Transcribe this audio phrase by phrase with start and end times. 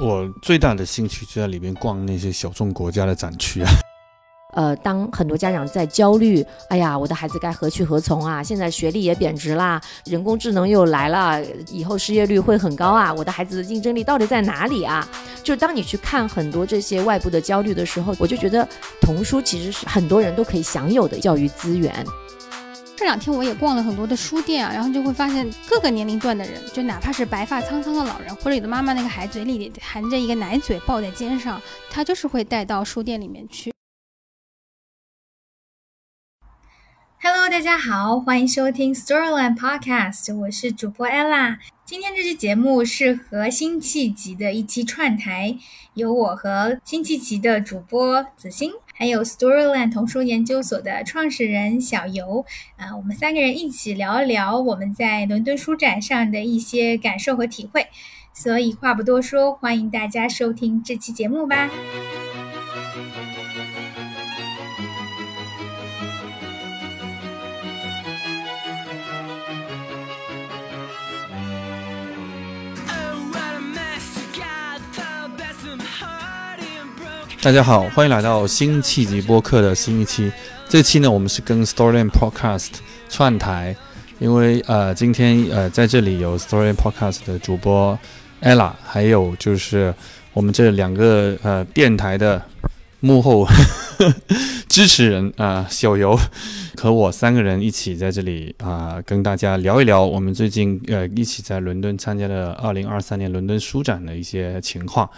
[0.00, 3.68] 我最大的兴趣就在里面逛那些小众国家的展区啊。
[4.52, 8.42] 呃，当很多家长在焦虑，哎呀，我的孩子该何去何从啊？
[8.42, 11.40] 现在学历也贬值啦，人工智能又来了，
[11.70, 13.14] 以后失业率会很高啊！
[13.14, 15.06] 我的孩子的竞争力到底在哪里啊？
[15.44, 18.68] 就当你去看很多这些外部的焦虑的时候，我就觉得
[19.00, 22.04] 童书其实是很多人都可以享有的教育资源。
[23.00, 31.58] 这两天我也逛了很多的书店啊，然后就会发现各个年龄段的人，就哪怕是白发苍苍的老人，或者有的妈妈那个孩子嘴里含着一个奶嘴抱在肩上，
[31.88, 33.72] 他就是会带到书店里面去。
[37.22, 41.56] Hello，大家好，欢迎收听 Storyland Podcast，我是主播 Ella。
[41.86, 45.56] 今天这期节目是和辛弃疾的一期串台，
[45.94, 52.44] 由我和辛弃疾的主播子欣，还有 Storyland 童书研究所的创始人小游，
[52.76, 57.86] 啊，我们三个人一起聊一聊我们在伦敦书展上的一些感受和体会。
[58.34, 61.70] 所以话不多说，欢迎大家收听这期节目吧。
[77.42, 80.30] 大家好，欢迎来到辛弃疾播客的新一期。
[80.68, 82.68] 这期呢，我们是跟 STORY AND PODCAST
[83.08, 83.74] 串台，
[84.18, 87.98] 因为呃，今天呃，在这里有 STORY AND PODCAST 的主播
[88.42, 89.94] Ella，还有就是
[90.34, 92.42] 我们这两个呃电台的
[93.00, 93.48] 幕后
[94.68, 96.20] 支持人啊，小游
[96.76, 105.08] 和我三个人一起在这里啊，跟大家聊一聊我们最近呃一起在伦敦参加的2023年伦敦书展的一些情况。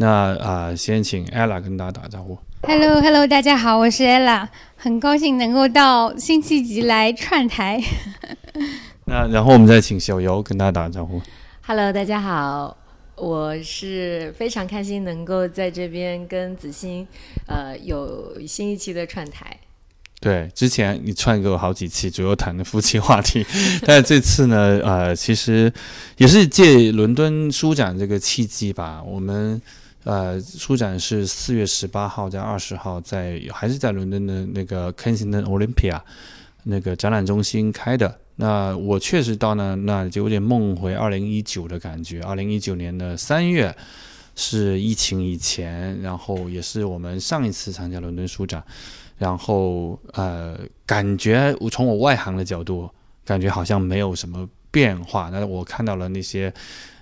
[0.00, 2.38] 那啊，先请 ella 跟大家打个招呼。
[2.62, 7.78] Hello，Hello，大家好，我是 ella，很高兴能够到辛弃疾来串台。
[9.04, 11.20] 那然后我们再请小游跟大家打个招呼。
[11.60, 12.74] Hello，大家好，
[13.14, 17.06] 我是非常开心能够在这边跟子欣，
[17.46, 19.54] 呃，有新一期的串台。
[20.18, 23.44] 对，之前你串过好几期，主要谈的夫妻话题，
[23.84, 25.70] 但是这次呢，呃，其实
[26.16, 29.60] 也是借伦敦书展这个契机吧，我们。
[30.04, 36.00] 呃，书展是四月十八号在二十号，在还是在伦敦的那个 Kensington Olympia
[36.62, 38.18] 那个展览中心开的。
[38.36, 42.22] 那我确实到那，那就有点梦回二零一九的感觉。
[42.22, 43.76] 二零一九年的三月
[44.34, 48.64] 是疫情以前，然后也是我们上一次参加伦敦书展，
[49.18, 52.88] 然后呃，感觉我从我外行的角度，
[53.26, 55.28] 感觉好像没有什么变化。
[55.28, 56.50] 那我看到了那些。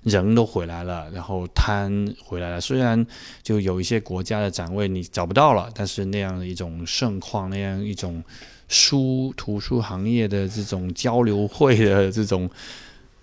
[0.08, 2.60] 人都回来了，然后摊回来了。
[2.60, 3.06] 虽然
[3.42, 8.22] 就有一些国家的展位你找不到了，但是那样的一种盛况，那样一种
[8.68, 12.48] 书图书行业的这种交流会的这种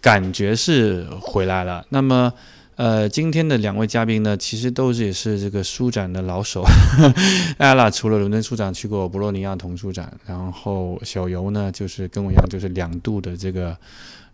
[0.01, 1.85] 感觉是回来了。
[1.89, 2.33] 那么，
[2.75, 6.63] 呃，今天的两位嘉宾呢，其实都是也是这个书展的老手。
[7.57, 13.77] 艾拉除了伦敦书展去过博洛尼亚童书展，然后小游呢，就是跟我一样，就是两度的这个。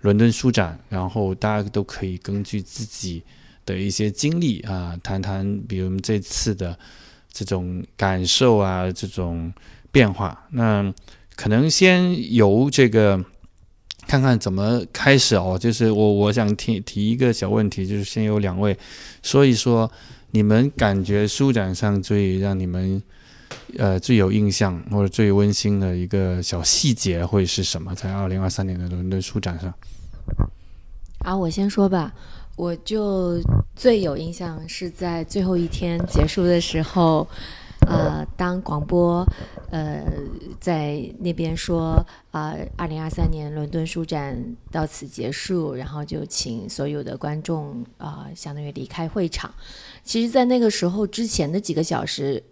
[0.02, 3.24] 伦敦书展，然后大家都可以根据自己
[3.66, 6.78] 的一些经历啊，谈谈，比如这次的
[7.32, 9.54] 这种感受啊，这种
[9.92, 10.48] 变化。
[10.52, 10.94] 那
[11.36, 13.24] 可能先由这个
[14.08, 15.58] 看看怎么开始哦。
[15.60, 18.78] 就是我我想提提一个小问题，就是先由两位
[19.22, 19.92] 说一说，
[20.32, 23.02] 你们感觉书展上最让你们
[23.78, 27.96] 呃最有印象或者最温馨的一个小细节会是什么？
[27.96, 29.74] 在二零二三年的伦敦书展上。
[31.20, 32.14] 啊，我先说吧，
[32.56, 33.40] 我就
[33.76, 37.28] 最有印象是在最后一天结束的时候，
[37.88, 39.24] 呃，当广播，
[39.70, 40.04] 呃，
[40.60, 44.36] 在那边说啊，二零二三年伦敦书展
[44.72, 49.54] 到此结束，然后就请所有的观众啊，相当于离开会场。
[50.04, 52.44] 其实，在那个时候之前的几个小时。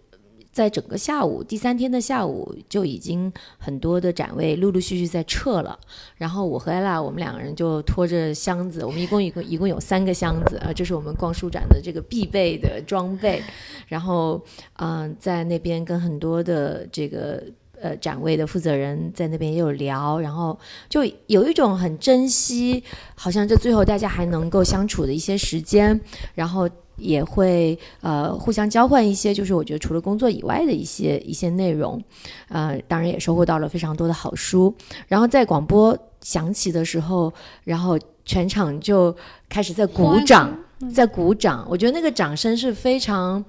[0.52, 5.78] 在整个下午，第三天的下午就已经很多的展位陆陆续续在撤了。
[6.16, 13.40] 然后我和艾拉，我们两个人就拖着箱子，我们一共一共一共有三个箱子啊，这是我们逛书展的这个必备的装备。
[13.86, 14.42] 然后，
[14.78, 17.42] 嗯，在那边跟很多的这个
[17.80, 20.58] 呃展位的负责人在那边也有聊，然后
[20.88, 22.82] 就有一种很珍惜，
[23.14, 26.00] 好像这最后大家还能够相处的一些时间，
[26.34, 26.68] 然后。
[27.00, 32.02] 也会呃互相交换一些，就是我觉得除了工作以外的一些一些内容，
[32.48, 34.74] 呃，当然也收获到了非常多的好书。
[35.08, 37.32] 然后在广播响起的时候，
[37.64, 39.14] 然后全场就
[39.48, 40.56] 开始在鼓掌，
[40.94, 41.66] 在鼓掌。
[41.68, 43.44] 我觉得那个掌声是非常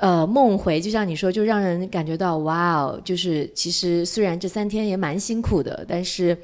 [0.00, 6.34] 呃，梦回就像你说，就让人感觉到哇哦，就是其实虽然这三天也蛮辛苦的，但是，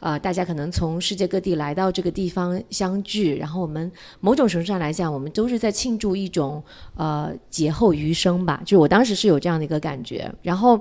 [0.00, 3.88] 呃，大家可能从世界各地来到这个地方相聚，然后我们
[4.18, 6.60] 某种程度上来讲，我们都是在庆祝一种
[6.96, 8.60] 呃劫后余生吧。
[8.66, 10.76] 就我当时是有这样的一个感觉，然后，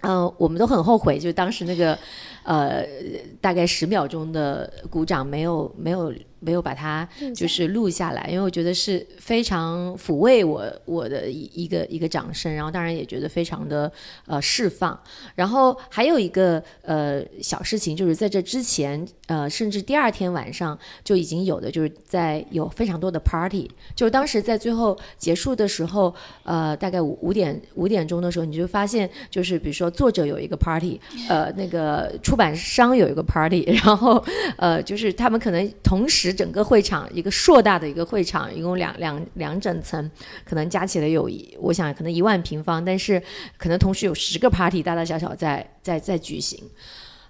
[0.00, 1.98] 嗯，我们都很后悔，就当时那个
[2.42, 2.82] 呃
[3.38, 6.10] 大概十秒钟的鼓掌没有没有。
[6.40, 7.06] 没有把它
[7.36, 13.92] 就是录下来，因为我觉得是非常抚慰我我的一一个一个掌声，然后当然也觉得非常的
[14.26, 14.98] 呃释放。
[15.34, 26.14] 然后还有一个呃小事情，就是在这之前呃甚至第二天晚上就已经有的，就是在有非常多的 party，就是当时在最后结束的时候，
[26.44, 30.98] 呃大概五五点五点钟的时候，你就发现就是比如说作者有一个 party，
[31.28, 34.24] 呃那个出版商有一个 party，然后
[34.56, 36.29] 呃就是他们可能同时。
[36.32, 40.10] 整个会场一个硕大的一个会场，一共两两两整层，
[40.44, 43.22] 可能加起来有一，我想可能一万平方，但是
[43.56, 46.62] 可能同时有十个 party，大大小小在在在举行，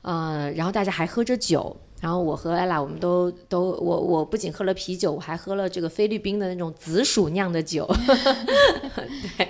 [0.02, 7.86] 呃，然后大家还喝着酒，然后我和 ella 我们都都我我不仅喝了啤酒，我还喝了这个菲律宾的那种紫薯酿的酒，
[9.36, 9.48] 对，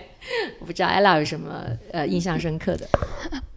[0.58, 2.87] 我不知道 ella 有什么呃印象深刻的。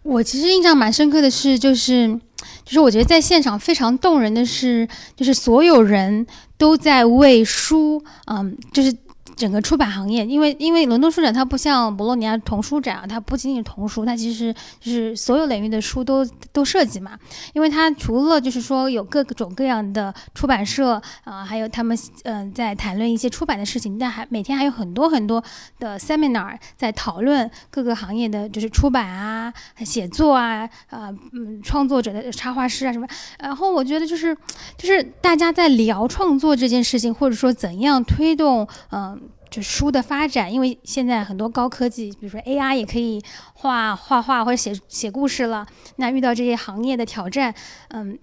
[0.02, 2.20] 我其实印象蛮深刻的是，就是，
[2.64, 6.26] 就是我觉得在现场非常动人的是，就是所有人
[6.56, 8.94] 都在为书，嗯，就是。
[9.36, 17.18] 整个出版行业，因为因为伦敦书展它不像博洛尼亚童书展啊，它不仅仅是童书，它其实就是所有领域的书都都涉及嘛。
[17.52, 25.42] 因为它除了就是说有各种各样的出版社啊，还有他们嗯在谈论一些出版的事情，但还每天还有很多很多
[25.78, 29.52] 的 seminar 在讨论各个行业的就是出版啊、
[29.84, 33.06] 写作啊、啊嗯创作者的插画师啊什么。
[33.38, 34.36] 然后我觉得就是
[34.76, 39.20] 就是大家在聊创作这件事情，或者说怎样推动嗯。
[39.50, 43.22] 就书的发展，因为现在很多高科技，比如说 AI 也可以
[43.54, 45.66] 画画画或者写写故事了。
[45.96, 47.54] 那遇到这些行业的挑战，
[47.88, 48.18] 嗯，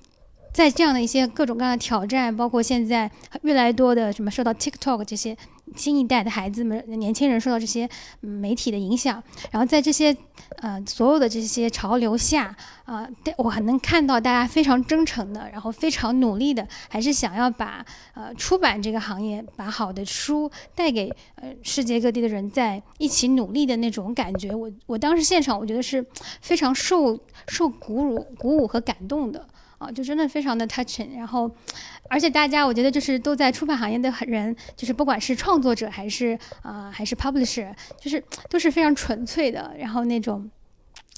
[0.53, 3.09] 在这样的一些各种各样的挑战，包括现在
[3.43, 5.37] 越来越多的什么受到 TikTok 这些。
[5.73, 7.89] 新一代的孩子们、年轻人受到这些
[8.19, 10.13] 媒体的影响，然后在这些
[10.57, 12.53] 呃所有的这些潮流下
[12.83, 13.07] 啊，
[13.37, 24.53] 我还能看到大家非常真诚的，然后非常努力的，还是想要把呃出版这个行业，把好的书带给呃世界各地的人，在一起努力的那种感觉。
[24.53, 26.05] 我我当时现场，我觉得是
[26.41, 27.17] 非常受
[27.47, 29.47] 受鼓舞、鼓舞和感动的。
[29.81, 31.49] 啊，就真的非常的 touching，然后，
[32.07, 40.47] 而且大家我觉得就是都在出版行业的人，就是不管是创作者还是啊还是 publisher，就是都是非常纯粹的，然后那种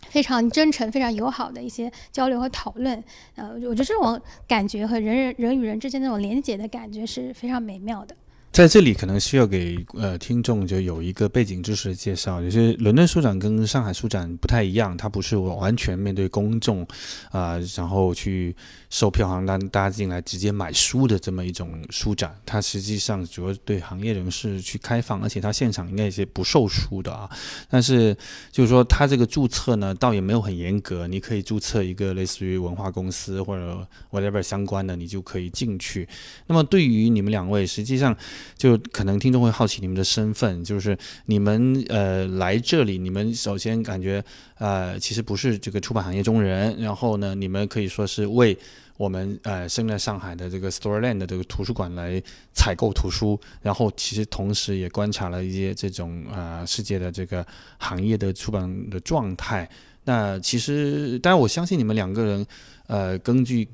[0.07, 3.03] 非常真诚、非常友好的一些交流和讨论，
[3.35, 8.15] 呃，我觉得这种感觉和人人人与人之间那种连接的感觉是非常美妙的。
[8.53, 16.85] 在这里可能需要给呃听众就有一个背景知识的介绍，就是伦敦书展跟上海书展不太一样，它不是完全面对公众，
[17.31, 18.55] 啊，然后去
[18.93, 27.27] 售票行单大家进来直接买书的这么一种书展，它实际上主要对行业人士去开放，而且它现场应该一些不售书的啊，
[27.67, 28.15] 但是
[28.51, 36.07] 就是说它这个注册呢倒也没有很严格，你可以注册一个类似于文化公司或者 whatever 相关的，你就可以进去。
[36.45, 38.15] 那么对于你们两位，实际上。
[38.55, 44.23] 就可能听众会好奇你们的身份，就是你们呃来这里，你们首先感觉
[44.57, 48.57] 呃其实不是这个出版行业中人，然后呢，你们可以说是为
[48.97, 52.21] 我们呃生在上海的这个 Storyland 的这个图书馆来
[52.53, 57.45] 采购图书，然后其实同时也观察了一些这种呃世界的这个
[57.77, 59.69] 行业的出版的状态。
[60.05, 62.47] 那其实当然我相信你们两个人
[62.87, 63.67] 呃根据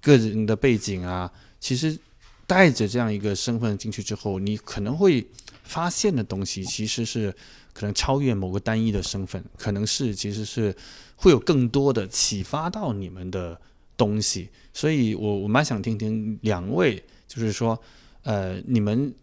[0.00, 1.98] 个人的背景啊，其实。
[2.46, 5.26] 带着这样一个身份进去之后，你可能会
[5.62, 7.34] 发现的东西其实是
[7.72, 10.76] 可能超越某个单一的身份，可能是其实是
[11.16, 13.58] 会有更多的启发到你们的
[13.96, 14.50] 东西。
[14.74, 17.80] 所以我我蛮想听听两位，就是说，
[18.24, 19.14] 呃，你们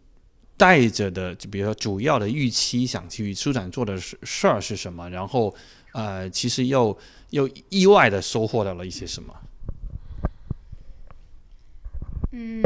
[0.56, 5.54] 带着的，就比如说主要的预期想去书展做的事事儿是什么，然后
[5.92, 6.98] 呃，其实又
[7.32, 9.36] 又意外的收获到了一些什么。
[12.32, 12.64] 嗯，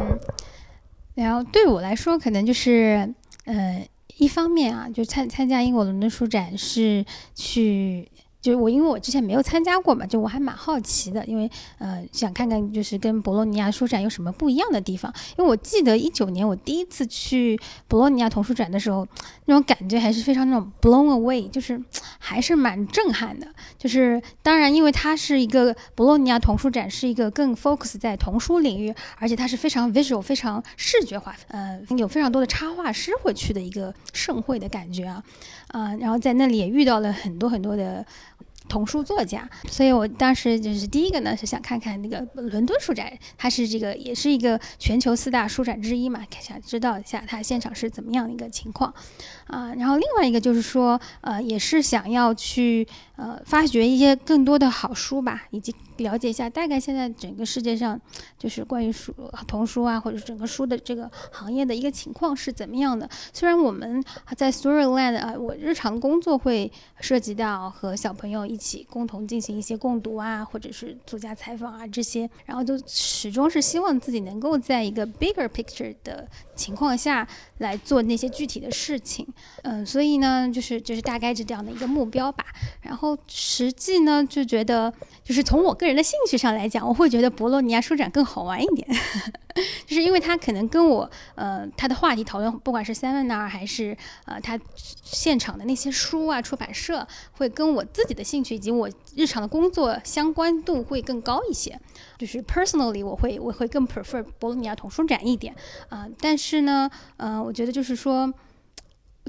[1.16, 3.12] 然后对我来说，可能就是，
[3.46, 8.08] 呃，一方面啊，就参参加英国伦敦书展是去。
[8.46, 11.50] 就是我，因为我之前没有参加过嘛，就我还蛮好奇的，因为
[11.80, 15.12] 呃想看看就是跟博洛尼亚书展有什么不一样的地方。
[15.36, 19.08] 因为我记得一九年我第一次去博洛尼亚童书展的时候，
[19.46, 21.82] 那种感觉还是非常那种 blown away，就是
[22.20, 23.48] 还是蛮震撼的。
[23.80, 35.24] 就是当然，因为它是一个博洛尼亚童书展，是一个更 focus 在童书领域，而且它是非常 visual、非常视觉化，呃，有非常多的插画师会去的一个盛会的感觉啊，
[35.70, 38.06] 啊，然后在那里也遇到了很多很多的。
[38.68, 48.94] 童书作家，所以我当时就是第一个呢，是想看看那个伦敦书展，它是这个也是一个全球四大书展之一嘛，想知道一下它现场是怎么样的一个情况，
[49.48, 55.74] 啊，然后另外一个就是说，呃，也是想要去呃发掘一些更多的好书吧，以及。
[55.98, 58.00] 了解一下，大概现在整个世界上
[58.38, 59.14] 就是关于书、
[59.48, 63.10] 童书啊，或者整个书的这个行业的一个情况是怎么样的。
[63.34, 64.04] 虽然我们
[64.36, 77.28] 在 Storyland 啊，我日常工作会涉及到和小朋友一起共同进行一些共读啊，或者是作家采访啊这些，然后就始终是希望自己能够在一个 bigger picture 的情况下
[77.60, 79.26] 来做那些具体的事情。
[79.64, 82.46] 嗯，所以呢，就是就是大概是这样的一个目标吧。
[82.82, 88.88] 然后实际呢，就觉得就是从我个个人的兴趣上来讲，我会觉得博洛尼亚书展更好玩一点，
[89.86, 101.80] 就是因为他可能跟我呃他的话题讨论，不管是 seminar 还是呃他现场的那些书啊，出版社会跟我自己的兴趣以及我日常的工作相关度会更高一些。
[102.18, 105.54] 就是 personally 我会我会更 prefer 博洛尼亚童书展一点
[105.90, 108.34] 啊，但是呢，呃，我觉得就是说。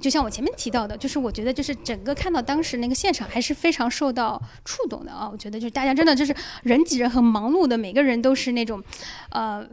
[0.03, 5.29] 就像我前面提到的，就是我觉得就是整个看到当时那个现场还是非常受到触动的啊！
[5.31, 8.83] 我觉得就是大家真的就是人挤人很忙碌的，每个人都是那种，
[9.31, 9.67] 呃，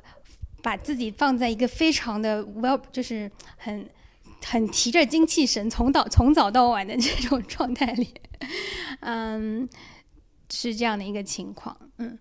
[0.61, 3.85] 把自己放在一个非常的 well，就是很
[4.45, 8.13] 很提着精气神，从早从早到晚的这种状态里，
[9.01, 9.67] 嗯，
[10.49, 12.17] 是这样的一个情况，嗯。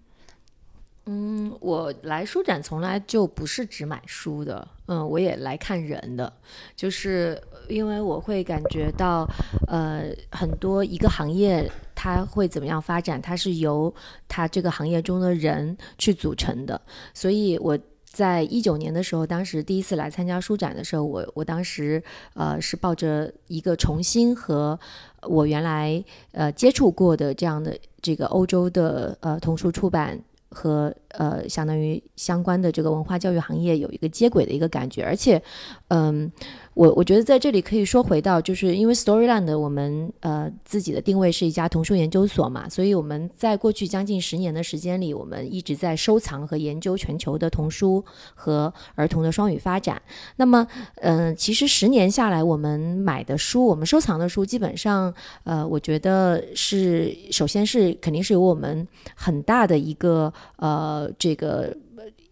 [1.04, 6.32] 嗯，我来书展从来就不是只买书的，嗯，我也来看人的，
[6.76, 9.26] 就是因为我会感觉到，
[9.69, 13.92] 呃，很多一个行业它会怎么样发展，它是由
[14.28, 16.81] 它这个行业中的人去组成的，
[17.14, 22.02] 所以我在一九年的时候，当时第一次来参加书展的时候，我我当时
[22.35, 24.78] 呃是抱着一个重新和
[25.23, 30.19] 我原来呃接触过的这样的这个欧洲的呃童书出版。
[30.54, 35.42] 和呃，相当于相关的这个文化教育行业有一个接轨的一个感觉，而且，
[35.88, 36.31] 嗯。
[36.75, 48.02] 我我觉得在这里可以说回到，就是因为 Storyland 我们呃自己的定位是一家童书研究所嘛，所以我们在过去将近十年的时间里，我们一直在收藏和研究全球的童书
[48.35, 50.00] 和儿童的双语发展。
[50.37, 50.66] 那么，
[51.02, 55.12] 嗯，其实十年下来，我们买的书，我们收藏的书，基本上，
[55.45, 61.76] 呃，我觉得是首先是肯定是有我们很大的一个呃呃这个。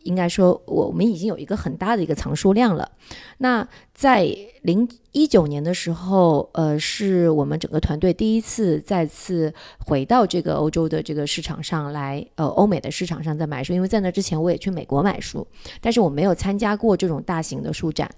[0.02, 2.90] 应该说，我们已经有一个很大的一个藏书量了。
[3.38, 4.26] 那在
[4.62, 9.52] 零一九年的时候，呃，是我们整个团队第一次再次
[9.86, 13.72] 回到这个欧洲的这个市场上来，呃，欧美的市场上在买书。
[13.72, 15.46] 因为在那之前我也去美国买书，
[15.80, 18.10] 但是我没有参加过这种大型的书展。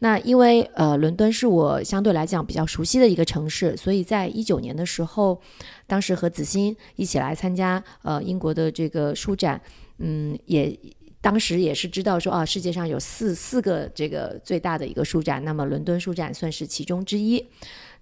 [0.00, 5.40] 那因为呃，伦敦是我相对来讲比较熟悉的一个城市，所以在一九年的时候，
[5.86, 9.60] 当时和子欣一起来参加呃英国的这个书展，
[9.98, 10.78] 嗯，也。
[11.20, 17.46] 当时也是知道说啊，世界上有四四个这个最大的一个书展，那么伦敦书展算是其中之一。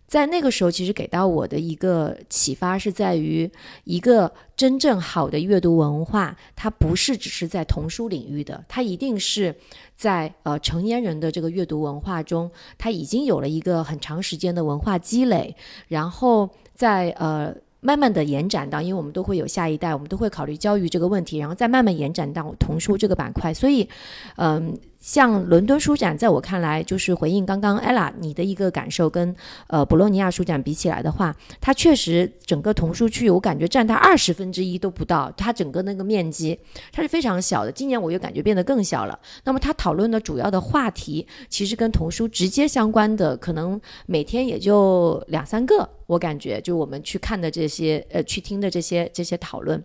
[0.06, 3.50] 在那个时候，其实给到我的一个启发是在于，
[3.84, 9.54] 一个真正好的阅读文化，它不是只是在童书领域的，它一定是
[9.96, 15.54] 在呃成年人的这个阅读文化中，它已经有了一个很长时间的文化积累，
[15.88, 17.54] 然后在呃。
[17.80, 23.54] 慢慢的延展到，因为我们都会有下一代，我们都会考虑教育这个问题，然后再慢慢延展到童书这个板块。
[23.54, 23.88] 所以，
[24.36, 29.34] 嗯，像伦敦书展，在我看来，就是回应刚刚 ella 你的一个感受，跟
[29.68, 36.58] 呃博洛尼亚书展比起来的话，它确实整个童书区，我感觉占它二十分之一都不到，它整个那个面积
[36.92, 37.70] 它是非常小的。
[37.70, 39.18] 今年我又感觉变得更小了。
[39.44, 45.88] 那么它讨论的主要的话题，其实跟童书直接相关的，可能每天也就两三个。
[46.06, 49.84] 我感觉，就我们去看的这些，呃，去听的这些这些讨论，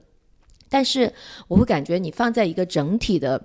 [0.69, 1.11] 但是
[1.49, 3.39] 我会感觉你放在一个整体的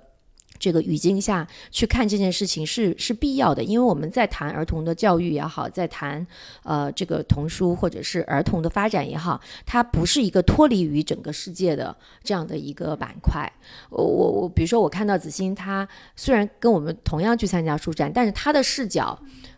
[0.59, 6.25] 这个语境下去看这件事情是是必要的，因为我们在谈儿童的教育也好，在谈
[6.63, 13.51] 呃这个童书或者是儿童的发展也好，它不是一个脱离于整个世界的这样的一个板块。
[13.89, 19.17] 我我我，比如说我看到子欣，他虽然跟我们同样去参加书展，但是他的视角。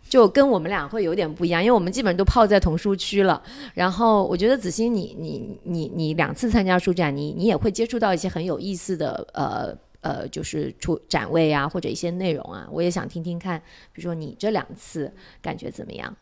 [0.10, 3.42] 就跟我们俩会有点不一样，因为我们基本上都泡在童书区了。
[3.74, 12.68] 然后我觉得子欣，你你你你两次参加书展，你你也会接触到一些很有意思的呃呃，就是出展位啊，或者一些内容啊。
[12.72, 13.60] 我也想听听看，
[13.94, 16.16] 比如说你这两次感觉怎么样？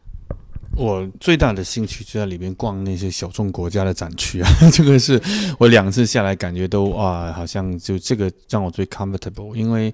[0.80, 5.22] 我最大的兴趣就在里面逛那些小众国家的展区啊， 这个是
[5.60, 9.94] 我两次下来感觉都啊，好像就这个让我最 comfortable，因为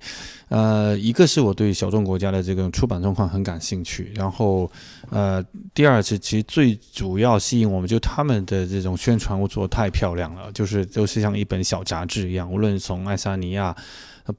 [0.50, 4.70] 呃，一个是我对小众国家的这个出版状况很感兴趣，然后
[5.10, 13.76] 呃，第二次其实最主要吸引我们就他们的这种宣传物做的太漂亮了，就是都是像一本小杂志一样，无论从爱沙尼亚、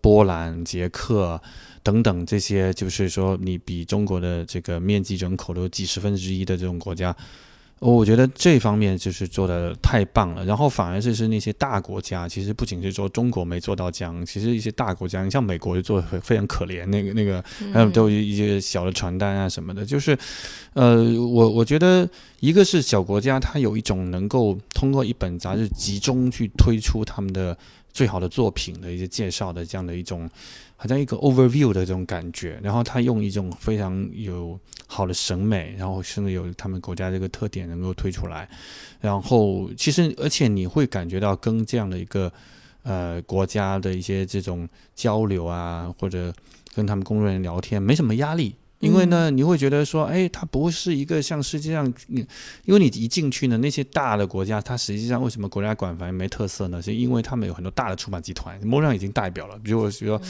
[0.01, 1.43] 波兰、捷克。
[1.87, 7.15] 等等，这些就是说，你比中国的这个面积人口都几十分之一的这种国家，
[7.79, 10.45] 我觉得这方面就是做的太棒了。
[10.45, 17.41] 然后反而就是那些大国家，其实不仅是说中国没做到这样，其实一些大国家，你像美国就做的非常可怜，那个那个，
[17.73, 20.19] 还有都一些小的传单啊什么的，就是，
[20.75, 22.09] 呃，我我觉得
[22.41, 27.57] 一个是小国家，它有一种能够通过一本杂志集中去推出他们的
[27.93, 30.29] 最好的作品的一些介绍的这样的一种。
[30.77, 38.49] 好像一个 overview 的这种感觉，然后他用一种非常有好的审美，然后甚至有他们国家这个特点能够推出来，
[39.01, 42.31] 然后其实而且你会感觉到跟这样的一个
[42.83, 46.33] 呃国家的一些这种交流啊，或者
[46.75, 48.55] 跟他们工作人员聊天，没什么压力。
[48.79, 56.81] 因为呢，你会觉得说，哎，它不是一个像世界上，因为你一进去呢，那些大的国家，它实际上为什么国家馆反而没特色呢？
[56.83, 60.21] 是因为他们有很多大的出版集团，某上已经代表了，比如说，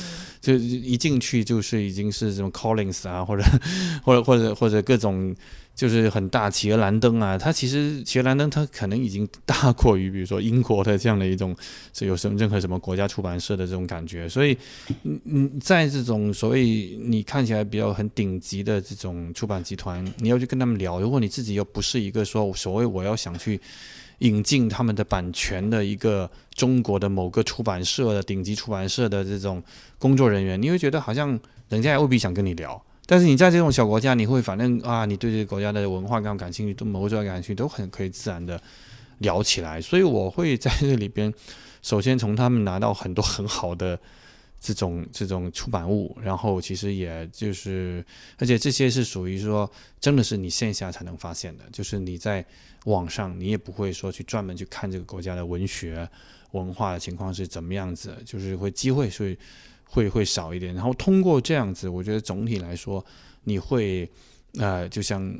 [0.40, 3.42] 就一进去就是已经是这种 Collins 啊，或者
[4.04, 5.34] 或者或者或者各种。
[5.76, 11.54] 就是很大，企鹅蓝灯啊，它其实企鹅蓝灯它可能已经大过于，比如说英国的这样的一种
[11.92, 14.56] 是有什么任何什么国家出版社的这种感觉，所以，
[15.02, 16.64] 嗯嗯，在这种所谓
[17.04, 23.60] 你看起来比较很顶级的这种出版集团，你要去跟他们聊，如果你自己又不是一个说所谓我要想去
[24.20, 29.62] 引进他们的版权的一个中国的某个出版社的顶级出版社的这种
[29.98, 32.82] 工作人员，你会觉得好像人家也未必想跟你聊。
[33.08, 38.60] 但是你在这种小国家，你会反正啊，你对这个国家的文化感感兴趣，对某种感兴趣，都很可以自然的
[39.18, 39.80] 聊起来。
[39.80, 41.32] 所以我会在这里边，
[41.82, 43.96] 首先从他们拿到很多很好的
[44.60, 48.04] 这种 这种出版物，然后其实也就是，
[48.38, 49.70] 而且这些是属于说，
[50.00, 52.44] 真的是你线下才能发现的，就是你在
[52.86, 56.08] 网上你也不会说去专门去看这个国家的文学
[56.50, 59.38] 文化的情况是怎么样子，就是会机会所以。
[59.88, 63.02] 会会少一点，然后通过这样子，我觉得总体来说，
[63.44, 64.06] 你会
[64.58, 65.34] 呃，就像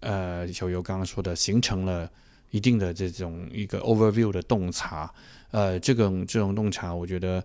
[0.00, 2.10] 呃小游刚刚说的，形成了
[2.50, 5.12] 一定的这种一个 overview 的洞察，
[5.50, 7.44] 呃，这种这种洞察，我觉得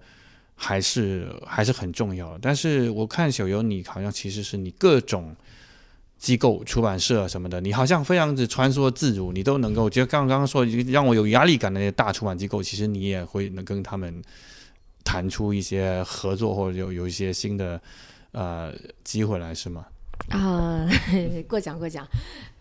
[0.56, 2.39] 还是还是很重要的。
[2.41, 5.36] 但是我看小游，你好像其实是你各种
[6.17, 9.89] 机构、出版社什么的，你好像非常之穿梭自如，你都能够。
[9.89, 14.24] 就刚刚刚说让我有压力感的那些大出版机构，其实你也会能跟他们。
[15.08, 17.82] 谈出一些合作或者有有一些新的
[18.34, 18.74] 呃
[19.06, 19.86] 机会来是吗？
[20.32, 20.86] 啊，
[21.48, 22.06] 过奖过奖，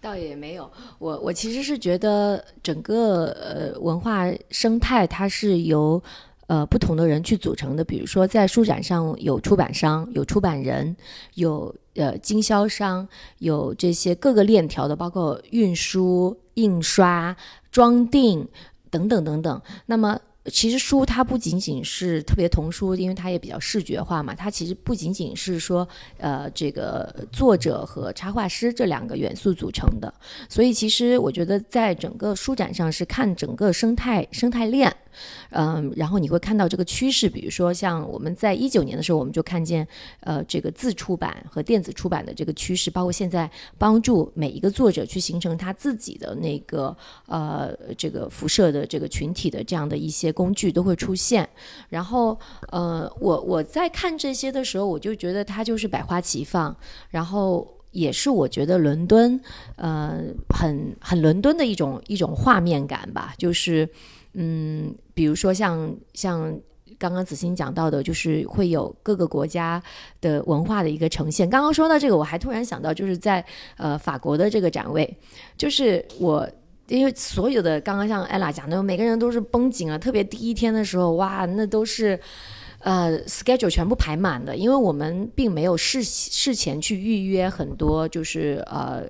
[0.00, 0.70] 倒也没有。
[1.00, 6.00] 我我其实是觉得整个呃文化生态它是由
[6.46, 7.82] 呃不同的人去组成的。
[7.82, 10.96] 比如说在书展上有出版商、有出版人、
[11.34, 17.34] 有呃经销商、有这些各个链条的，包括运输、印刷、
[17.72, 18.46] 装订
[18.90, 19.60] 等等等等。
[19.86, 24.34] 那么其实书它不仅仅是特别童书，因为它也比较视觉化嘛。
[24.34, 25.86] 它其实不仅仅是说，
[26.18, 30.12] 呃，这个作者和插画师这两个元素组成的。
[30.48, 34.94] 所以其实我觉得在整个书展上是看整个生态生态链。
[35.50, 39.86] 嗯，然后你会看到这个趋势，比如说像我们在一九年的时候，我们就看见，
[40.20, 51.48] 呃，这个自出版和电子出版的这个趋势，包括现在帮助每一个作者去形成他自己的那个呃这个辐射的这个群体的这样的一些工具都会出现。
[51.88, 52.38] 然后
[52.70, 56.76] 呃，我我在看这些的时候，我就觉得它就是百花齐放，
[57.10, 59.40] 然后也是我觉得伦敦
[59.76, 63.88] 呃很很伦敦的一种一种画面感吧，就是。
[64.38, 66.54] 嗯，比如说像像
[66.98, 69.82] 刚刚子欣讲到的，就是会有各个国家
[70.20, 71.48] 的文化的一个呈现。
[71.48, 73.44] 刚刚说到这个，我还突然想到，就是在
[73.76, 75.16] 呃法国的这个展位，
[75.56, 76.46] 就是我
[76.88, 82.20] 因为所有的刚刚像艾拉讲的，每个人都是绷紧了，特别第一天的时候，哇，那都是。
[82.80, 89.02] 呃，schedule 全部排满的，因为我们并没有事事前去预约很多，就是呃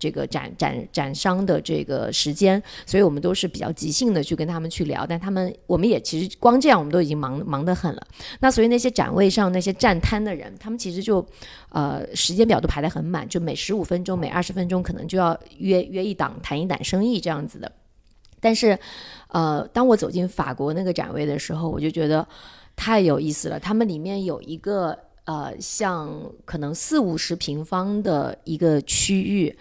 [0.00, 8.04] 这个展展展商的这个时间，所以我们都是比较即兴的去跟他们去聊，但他们我们也其实光这样我们都已经忙忙得很了。
[8.40, 11.24] 那所以那些展位上那些站摊的人，他们其实就
[11.68, 17.70] 呃时间表都排得很满，就每十五分钟、每二十分钟可能就要约约一档谈一档生意这样子的。
[18.40, 18.76] 但是
[19.28, 22.26] 呃，当我走进法国那个展位的时候，我就觉得。
[22.80, 26.08] 太有意思了，他们里面有一个呃，像
[26.46, 29.54] 可能四五十平方的一个区域，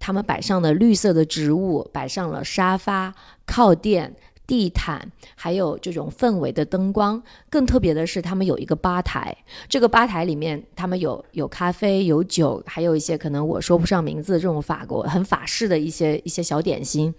[0.00, 3.14] 他们摆上了绿色的植物，摆上了沙发、
[3.46, 4.12] 靠垫。
[4.48, 7.22] 地毯，还有这种氛围的灯光。
[7.50, 9.36] 更特别的是，他们有一个吧台。
[9.68, 17.14] 这个吧台里面，他们有有咖啡、有酒，还有一些可能我说不上名字这种法国很法式的一些一些小点心。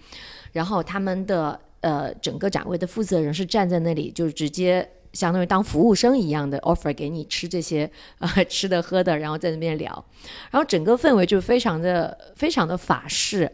[0.51, 10.05] 然后他们的呃整个展位的负责人是站在那里，就是直接相当于当服务生一样的 offer 给你吃这些 呃吃的喝的，然后在那边聊。
[10.51, 13.51] 然后整个氛围就非常的非常的法式。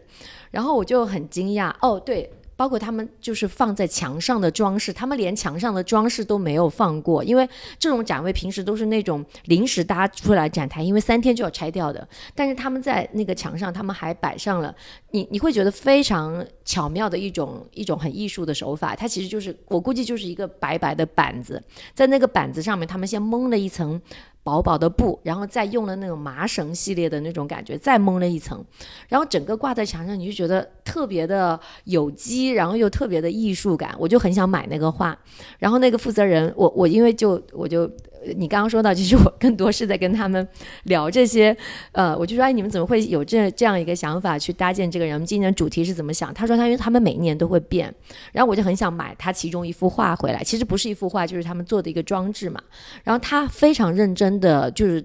[0.50, 2.30] 然后我就很惊讶哦，对。
[2.56, 12.08] 包括他们就是放在墙上的装饰，他们连墙上的装饰都没有放过，因为这种展位平时都是那种临时搭出来展台，因为三天就要拆掉的。
[12.34, 14.74] 但是他们在那个墙上，他们还摆上了，
[15.10, 18.96] 你你会觉得非常巧妙的一种一种很艺术的手法。
[18.96, 21.62] 它其实就是我估计就是一个白白的板子，
[21.94, 24.00] 在那个板子上面，他们先蒙了一层。
[24.46, 28.64] 薄薄的布，然后再用了那种麻绳系列的那种感觉，再蒙了一层，
[29.08, 35.18] 然后整个挂在墙上，你就觉得特别的有机，然后又特别的艺术感，我就很想买那个画。
[35.58, 37.90] 然后那个负责人，我我因为就我就。
[38.36, 40.46] 你刚刚说到，其实我更多是在跟他们
[40.84, 41.56] 聊这些，
[41.92, 45.14] 呃，我就说，哎，你们怎么会有这这样一个想法去搭建这个人？
[45.14, 46.32] 我们今年主题是怎么想？
[46.32, 47.94] 他说，他因为他们每一年都会变，
[48.32, 52.60] 然后我就很想买他其中一幅画回来，其实不是一幅画，就是他们做的一个装置嘛。
[53.04, 55.04] 然后他非常认真的就是。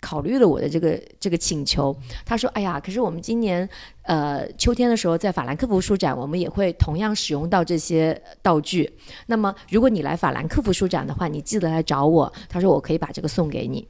[0.00, 3.68] 考虑了我的这个这个请求，他说：“哎呀，可是我们今年，
[4.02, 8.90] 呃，秋天的时候在法兰克福书展，我们也会同样使用到这些道具。
[9.26, 13.86] 那么，如果你来法兰克福书展的话，你记得来找我。”他说：“我可以把这个送给你。”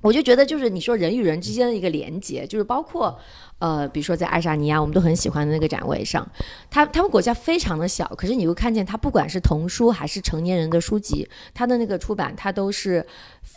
[0.00, 3.18] 我就觉得，就是你说人与人之间的一个连接，就是包括，
[3.58, 6.30] 呃，比如说在爱沙尼亚，我们都很喜欢的那个展位上，
[6.70, 13.06] 他他们国家非常的小，可是你会看见，他不管是童书还是成年人的书籍，他的那个出版，他都是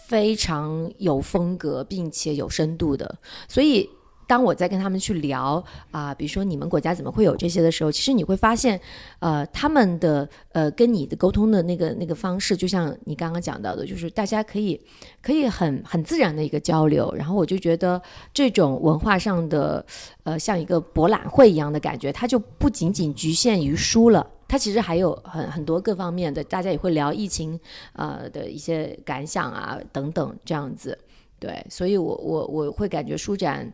[0.08, 3.18] 非常有风格并且有深度的，
[3.48, 3.90] 所以。
[4.30, 8.78] 当我在跟他们去聊啊，比如说你们国家怎么会有这些的时候，其实你会发现，
[9.20, 14.78] 呃，他们的呃跟你的沟通的那个那个方式，就像你刚刚讲到的，就是大家可以
[15.22, 17.10] 可以很很自然的一个交流。
[17.16, 18.02] 然后我就觉得
[18.34, 19.86] 这种文化上的
[20.24, 27.60] 呃像一个博览会一样的感觉，它就不仅仅局限于书了，它其实还有很很多各方面的，大家也会聊疫情
[27.94, 30.98] 呃的一些感想啊等等这样子。
[31.40, 33.72] 对，所以我我我会感觉书展。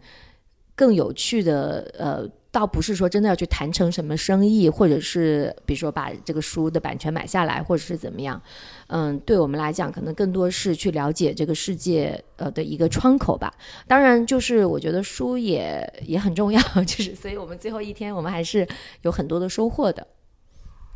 [0.76, 8.42] 更有趣的，呃，倒不是说真的要去谈成什么生意，或者是比如说把这个书的版权买下来，或者是怎么样，
[8.88, 13.54] 嗯，对我们来讲，可能更多是去了解这个世界，呃的一个窗口吧。
[13.88, 18.68] 当然，就是我觉得书也也很重要， 就是所以我们最后一天，我们还是
[19.04, 20.08] 有很多的收获的。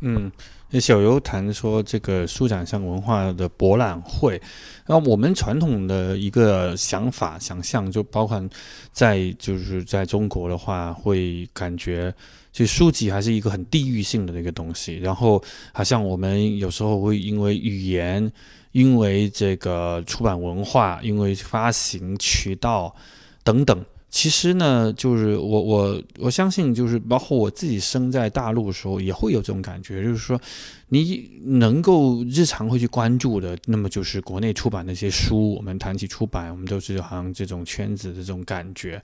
[0.00, 0.30] 嗯。
[0.70, 4.38] 那小游谈说这个书展像文化的博览会，
[4.86, 8.46] 那我们传统的一个想法想象就包括
[8.92, 12.14] 在就是在中国的话，会感觉
[12.52, 18.30] 就书籍还是一个很地域性的一个东西，然后好像我们有时候会因为语言，
[18.72, 22.94] 因为这个出版文化，因为发行渠道
[23.42, 23.82] 等等。
[24.10, 30.40] 其实呢，就是我我我相信，就是包括我自己生在大陆的时候，也会有这种感觉，就是说，
[30.88, 35.54] 你能够日常会去关注的，那么就是国内出版那些书。
[35.54, 39.00] 我们谈起出版，我们都是好像这种圈子的这种感觉。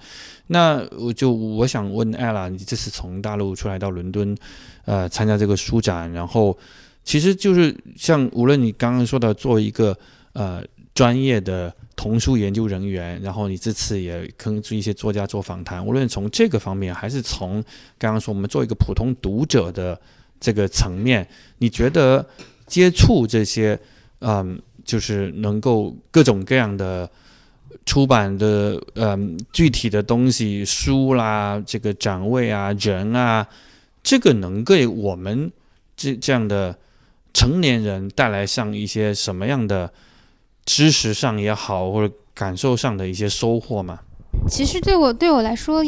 [0.46, 4.34] 那我就我想问艾拉，你这次从大陆出来到伦敦，
[4.86, 6.56] 呃，参加这个书展，然后
[7.04, 9.94] 其实就是像无论你刚刚说的，做一个
[10.32, 11.74] 呃专业的。
[11.96, 17.62] 童书研究人员，然后你这次也跟一些作家做访谈，无论从这个方面，还是从
[17.96, 19.98] 刚刚说我们做一个普通读者的
[20.38, 21.26] 这个层面，
[21.58, 22.26] 你觉得
[22.66, 23.78] 接触这些，
[24.18, 27.08] 嗯，就是能够各种各样的
[27.86, 33.46] 出版的，嗯，具体的东西，书啦，这个展位啊，人啊，
[34.02, 35.50] 这个能给我们
[35.96, 36.76] 这这样的
[37.32, 39.90] 成年人带来像一些什么样的？
[40.64, 44.00] 知识上也好，或者感受上的一些收获嘛。
[44.48, 45.84] 其实对我对我来说，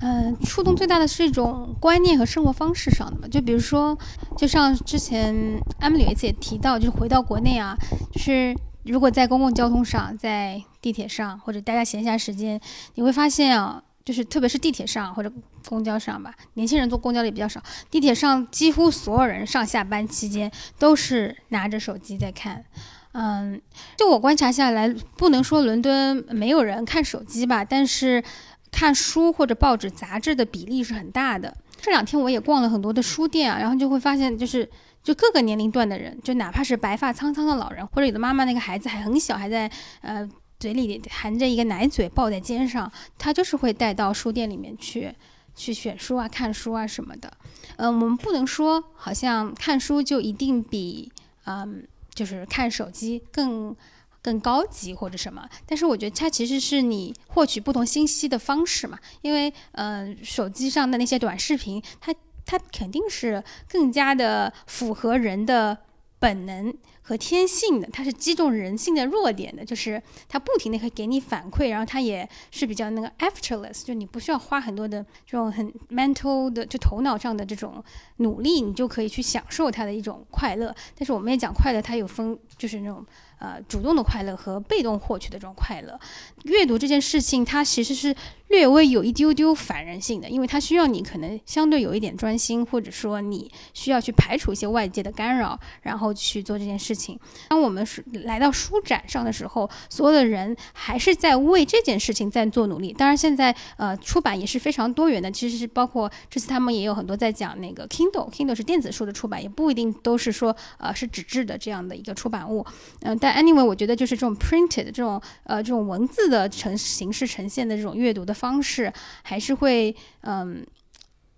[0.00, 3.28] 嗯，触动最大的是一种观念和生活方式上的嘛。
[3.28, 3.96] 就比如说，
[4.36, 7.76] 就像之前艾米丽有一次也提到，就是回到国内啊，
[8.12, 12.58] 就是如果在公共交通上，在地铁上或者大家闲暇时间，
[12.94, 15.30] 你会发现啊，就是特别是地铁上或者
[15.68, 17.62] 公交上吧，年轻人坐公交的也比较少。
[17.90, 22.64] 地铁上几乎所有人上下班期间都是拿着手机在看。
[23.12, 23.60] 嗯，
[23.96, 28.22] 就我观察下来，不能说伦敦没有人看手机吧，但是
[28.70, 31.56] 看书或者报纸、杂志的比例是很大的。
[31.80, 34.68] 这两天我也逛了很多的书店啊，然后就会发现，就是
[35.02, 39.70] 就各个年龄段的人，就哪怕是白发苍苍的老人，或者有的妈妈那个孩子还很小，还在
[40.02, 45.12] 呃嘴里含着一个奶嘴抱在肩上，他就是会带到书店里面去
[45.56, 47.32] 去选书啊、看书啊什么的。
[47.76, 51.10] 嗯，我们不能说好像看书就一定比
[51.46, 51.82] 嗯，
[52.20, 53.74] 就是看手机更
[54.20, 55.48] 更高级或者什么。
[55.64, 58.98] 但是我觉得它其实是你获取不同信息的方式嘛。
[59.22, 65.78] 因为嗯，手机上的那些短视频，它它肯定是更加的符合人的
[66.18, 66.74] 本能。
[67.10, 77.82] 和天性的，它是击中人性的弱点的，就是它不停的会给你反馈，然后它也是比较那个 effortless，就你不需要花很多的这种很 mental 的，就头脑上的这种
[78.18, 80.72] 努力，你就可以去享受它的一种快乐。
[80.96, 83.04] 但是我们也讲快乐，它有分，就是那种。
[83.40, 85.98] 呃，主动的快乐和被动获取的这种快乐，
[86.44, 88.14] 阅读这件事情，它其实是
[88.50, 97.18] 略微有一丢丢反人性的，因为它需要你可能相对有一点专心，或者说你需要去排除一些外界的干扰，然后去做这件事情。
[97.48, 102.92] 当我们是来到书展上的时候，所有的人还是在为这件事情在做努力。
[102.92, 112.64] 当然，现在呃出版也是非常多元的，其实是包括这次他们也有很多在讲那个 Kindle，Kindle 是电子书的出版，也不一定都是说呃是纸质的这样的一个出版物，
[113.00, 113.40] 嗯，但。
[113.40, 118.90] Anyway，我觉得就是这种 printed 这种呃这种文字的呈形式呈现的这种阅读的方式，
[119.22, 120.66] 还是会嗯，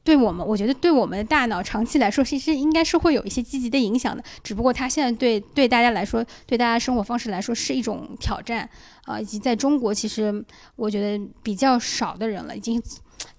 [0.05, 4.23] 对我们，我觉得对我们的大脑长期来说，其实应该是会有一些积极的影响的。
[4.43, 8.69] 只不过它现在对对大家来说，对大家生活方式来说是一种挑战
[9.05, 10.45] 啊，以及在中国，其实
[10.77, 12.83] 我觉得比较少的人了，已经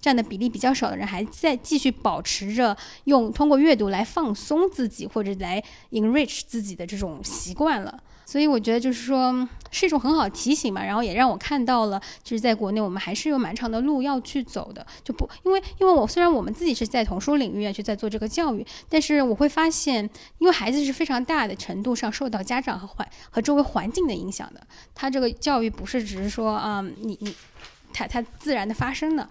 [0.00, 8.02] 占的比例比较少的人，还在继续保持着用通过阅读来放松自己或者来 enrich 自己的这种习惯了。
[8.26, 14.86] 所以我觉得就是说是一种很好提醒嘛，然后也让我看到了，就是在国内我们还是有蛮长的路要去走的。
[15.02, 20.08] 就不因为因为我虽然我们自己是在童书领域啊去在做这个教育，但是我会发现，
[20.38, 27.34] 因为孩子是非常大的程度上受到家长和环和周围环境的影响的，他这个教育不是只是说啊你你，
[27.92, 29.28] 他他自然的发生的。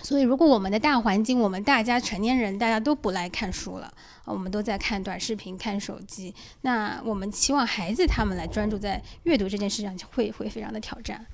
[0.00, 3.92] 所以如果我们的大环境，我们大家成年人大家都不来看书了。
[4.24, 6.32] 我们都在看短视频、看手机。
[6.60, 11.26] 那我们期望孩子他们来专注在阅读这件事上，就会会非常的挑战。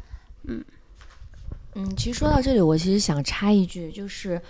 [0.44, 0.64] 嗯
[1.74, 4.40] 嗯，其实说到这里，我其实想插一句，就是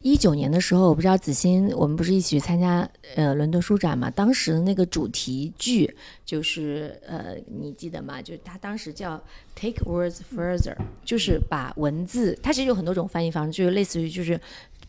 [0.00, 4.08] 一九年的时候，我不知道子欣，我们不是一起去参加呃伦敦书展嘛？
[4.08, 5.92] 当时的那个主题剧
[6.24, 8.22] 就是呃，你记得吗？
[8.22, 9.20] 就是他当时叫
[9.56, 14.40] Take Words Further，就是把文字，它其实有很多种翻译方式，就是类似于就是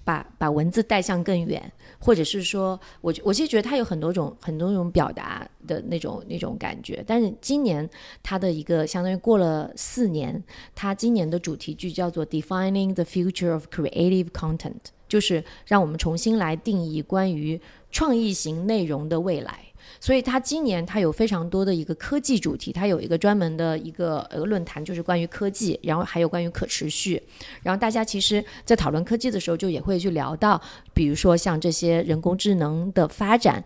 [0.04, 1.72] 把把文字带向更远。
[2.02, 7.04] 或者是说，我我其实觉得它有很多种很多种表达的那种那种感觉。
[7.06, 7.88] 但是今年
[8.22, 10.41] 它的一个相当于过了四年，
[10.76, 17.60] 它今年的主题句叫做 “Defining the Future of Creative Content”，就是让我们重新来定义关于
[17.91, 19.60] 创意型内容的未来。
[20.00, 27.22] 所以它今年它有非常多的一个科技主题，它有一个专门的一个呃论坛，就是关于科技，然后还有关于可持续。
[27.63, 30.62] 然后大家其实，在讨论科技的时候，就也会去聊到，
[30.93, 33.63] 比如说像这些人工智能的发展，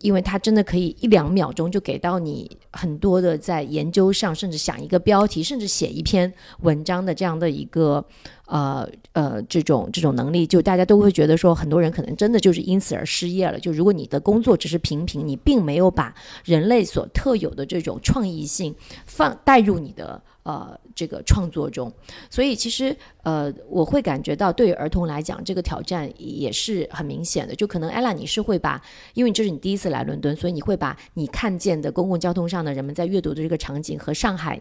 [0.00, 8.04] 因为它真的可以一两秒钟就给到你很多的在研究上，甚至想一个标题，甚至写一篇文章的这样的一个。
[8.46, 13.58] 呃呃，这种这种能力，就大家都会觉得说，很多人可能真的就是因此而失业了。
[13.58, 18.74] 就如果你的工作只是平平，你并没有把人类所特有的这种创意性
[19.06, 21.92] 放带入你的呃这个创作中，
[22.30, 27.54] 所以其实呃我会感觉到，对于儿童来讲，这个挑战也是很明显的。
[27.54, 28.80] 就可能艾拉，你是会把，
[29.14, 34.60] 因为这是你第一次来伦敦，所以你会把你看见的公共交通上的人们在阅读的这个场景和上海。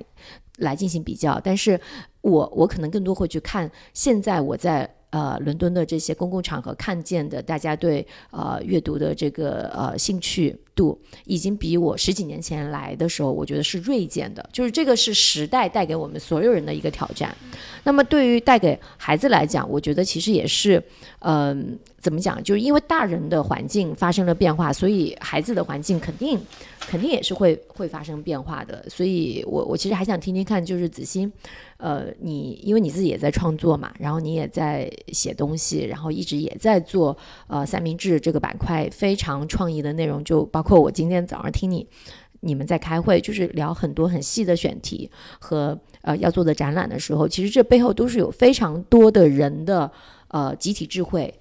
[0.60, 1.80] 来进行比较，但是
[2.22, 14.47] 我我可能更多会去看现在我在呃伦敦的这些公共场合看见的大家对呃阅读的这个呃兴趣度，已经比我十几年前来的时候，我觉得是锐减的。
[14.51, 17.36] 就是这个是时代带给我们所有人的一个挑战。
[17.83, 20.83] 那么对于带给孩子来讲，我觉得其实也是
[21.19, 21.79] 嗯。
[22.03, 22.43] 怎么讲？
[22.43, 26.38] 就是因为大人的环境发生了变化，所以孩子的环境肯定
[26.81, 28.86] 肯定也是会会发生变化的。
[28.89, 31.31] 所以我我其实还想听听看，就是子欣，
[31.77, 41.86] 呃，你因为你自己也在创作嘛，然后你也在写东西，然后一直也在做呃三明治这个板块非常创意的内容，就包包括我今天早上听你
[42.39, 49.91] 你们在开会，就是聊很多很细的选题和呃要做的展览的时候，其实这背后都是有非常多的人的
[50.30, 51.34] 呃集体智慧。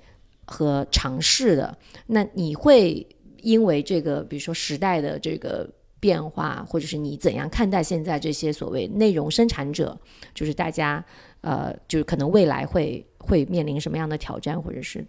[0.44, 3.06] 和尝试的，那你会
[3.38, 9.96] 因为这个，比如说时代的这个变化，或者是你怎样看待现在这些所谓内容生产者，
[10.34, 11.02] 就是大家，
[11.42, 15.06] 呃，就是可能未来会会面临什么样的挑战，或者是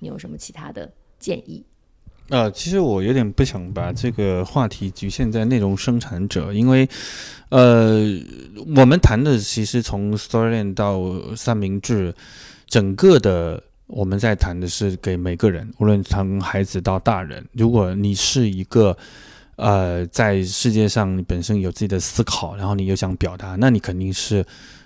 [0.00, 1.64] 你有什么其他的建议？
[2.28, 6.88] 呃，其实我有点不想把这个话题局限在内容生产者，因为，
[7.50, 8.02] 呃，
[8.76, 11.00] 我们谈的其实从 Storyline 到
[11.36, 12.14] 三明治。
[12.66, 18.96] 整个的我们在谈的是给每个人，无论从孩子到大人，如果你是一个
[19.56, 24.44] 呃在世界上你本身有自己的思考，然后你又想表达，那你肯定是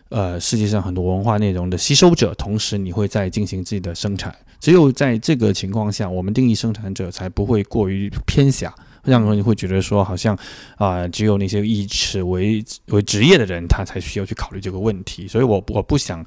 [0.08, 4.34] 呃世界上很多文化内容的吸收者，同时你会在进行自己的生产。
[4.60, 8.74] 只有在这个情况下，我们定义生产者才不会过于偏狭。
[9.04, 10.36] 让人会觉得说，好像
[10.76, 15.26] 啊，只有那些以此为为职业的人，他才需要去考虑这个问题。
[15.26, 16.22] 所以，我我不想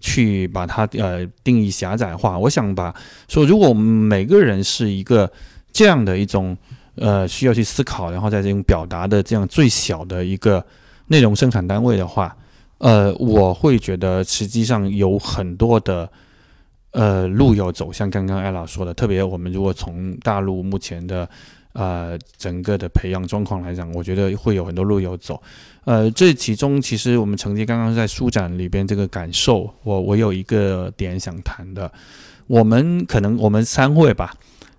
[0.00, 2.38] 去把它呃定义狭窄化。
[2.38, 2.94] 我想把
[3.28, 5.30] 说，如果我们每个人是一个
[5.72, 6.56] 这样的一种
[6.94, 10.64] 呃需要去思考，然后在这种表达的这样最小的一个
[11.08, 12.34] 内容生产单位的话，
[12.82, 16.10] 呃，我会觉得实际上有很多的
[16.90, 17.92] 呃路要走。
[17.92, 21.26] 像刚刚艾老说的，特别我们如果从大陆目前的。
[21.74, 25.42] 呃，整个的培养状况来讲，我觉得会有很多路有走。
[25.86, 31.90] 呃，这其中其实我们曾经刚刚在书展里边这个感受，我我有一个点想谈的。
[32.46, 34.34] 我们可能我们三会吧，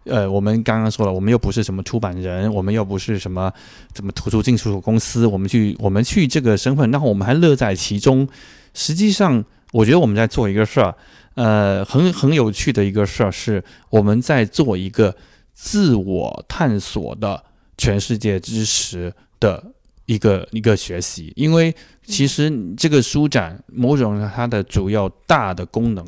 [0.05, 3.51] 呃，我们刚刚说了，我们又不是什么出版人，我们又不是什么
[3.93, 8.27] 怎么图书进出口公司，我们去我们去这个身份，然后我们还乐在其中。
[8.73, 10.95] 实际上，我觉得我们在做一个事儿，
[11.35, 15.15] 呃，很很有趣的一个事儿，是我们在做一个。
[15.55, 17.41] 自我探索的
[17.77, 19.63] 全世界知识的
[20.07, 26.03] 一个一个学习，因为其实这个书展某种它的主要大的功能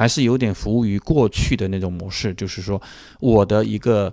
[0.00, 2.80] 还是有点服务于过去的那种模式，就是说
[3.20, 4.10] 我的一个。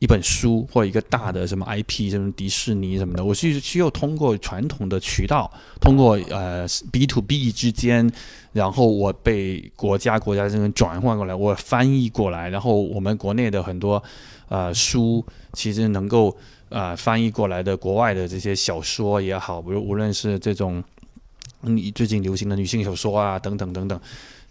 [0.00, 8.08] 一本书或一个大的什么 IP，什么迪士尼什么的，我是需要通过传统的渠道，通过呃 B to B 之间，
[8.52, 14.00] 然后我被国家国家这边转换过来，我翻译过来，然后我们国内的很多
[14.48, 16.36] 呃书，其实能够
[16.68, 20.80] 呃翻译过来的国外的这些小说也好，比如无论是这种
[21.62, 24.00] 你最近流行的女性小说啊等等等等，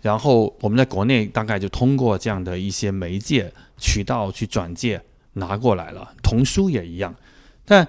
[0.02, 5.02] 然后我们在国内大概就通过这样的一些媒介渠道去转介。
[5.40, 7.14] 拿过来了，童书也一样，
[7.64, 7.88] 但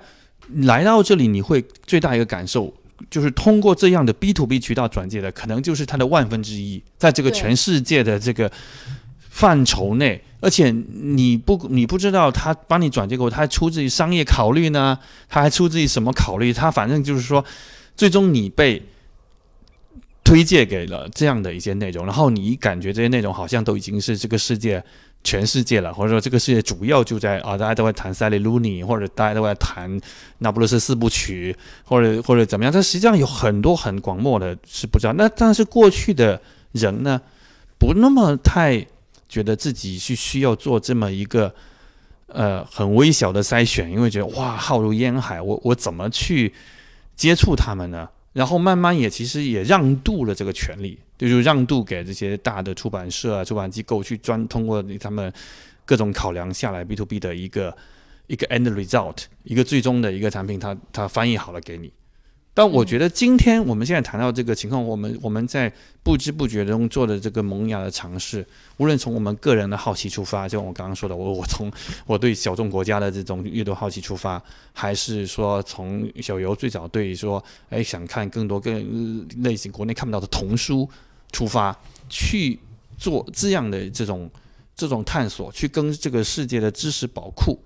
[0.56, 2.70] 来到这里，你会最大一个感受
[3.08, 8.52] 就是通过这样的 B to B 渠道转介的，可能就是它的万分之一，在这个全世界的这个
[9.30, 16.52] 范畴内，而且你不你不知道他帮你转接过，他出自于商业考虑呢，他还出自于什么考虑？
[16.52, 17.42] 他反正就是说，
[17.96, 18.82] 最终你被
[20.28, 24.84] 推荐给了这样的一些内容，然后你感觉这些内容好像都已经是这个世界。
[25.24, 30.00] 全世界了，或者说这个世界主要就在啊，大家都会谈塞利鲁尼，或者大家都在谈
[30.38, 32.72] 那不勒斯四部曲，或者或者怎么样？
[32.72, 35.12] 但实际上有很多很广漠的，是不知道。
[35.14, 37.20] 那但是过去的人呢，
[37.78, 38.86] 不那么太
[39.28, 41.52] 觉得自己是需要做这么一个
[42.28, 46.54] 呃很微小的筛选，因为觉得哇浩如烟海，我我怎么去
[47.16, 48.08] 接触他们呢？
[48.38, 50.96] 然后慢慢也其实也让渡了这个权利。
[51.18, 55.32] 就是让渡给这些大的出版社啊、出版机构去专通过他们
[55.84, 57.76] 各种考量下来 B to B 的一个
[58.28, 61.92] 一个 end result，一个最终的一个产品，它它翻译好了给你。
[62.58, 68.44] 但我觉得今天我们现在谈到这个情况，我们我们在不知不觉中做的这个萌芽的尝试，
[68.78, 71.70] 无论从我们个人的好奇出发，就我刚刚说的，我我从
[72.04, 74.42] 我对小众国家的这种阅读好奇出发，
[74.72, 77.40] 还是说从小游最早对说，
[77.70, 80.90] 哎，想看更多更类型国内看不到的童书
[81.30, 82.58] 出发，去
[82.96, 84.28] 做这样的这种
[84.74, 87.56] 这种探索，去跟这个世界的知识宝库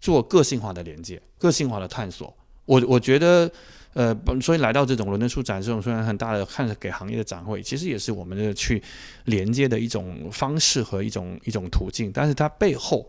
[0.00, 2.32] 做个性化的连接，个性化的探索。
[2.64, 3.50] 我我觉得。
[3.96, 8.82] 呃，所以来到这种伦敦书展这种虽然很大的看着给行业的展会，其实也是我们的去
[9.24, 12.12] 连接的一种方式和一种一种途径。
[12.12, 13.08] 但是它背后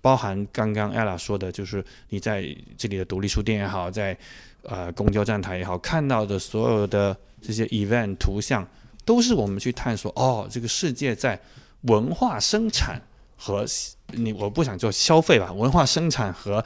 [0.00, 2.42] 包含刚刚 ella 说的，就是你在
[2.78, 4.16] 这里的独立书店也好，在
[4.62, 8.66] 呃公交站台也好，看到的所有的这些 event 图像，
[9.04, 11.38] 都是我们去探索哦，这个世界在
[11.82, 12.98] 文化生产
[13.36, 13.66] 和
[14.12, 16.64] 你我不想做消费吧，文化生产和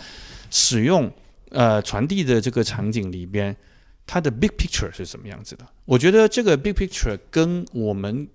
[0.52, 1.10] 使用。
[1.50, 3.56] 呃，传递的这个场景里边，
[4.04, 5.66] 它的 big picture 是什么样子的？
[5.84, 8.26] 我觉得这个 big picture 跟我们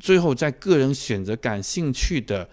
[0.00, 2.48] 最后在个人选择感兴趣的，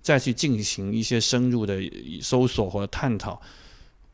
[0.00, 1.78] 再去进行一些深入的
[2.22, 3.40] 搜索或者探讨，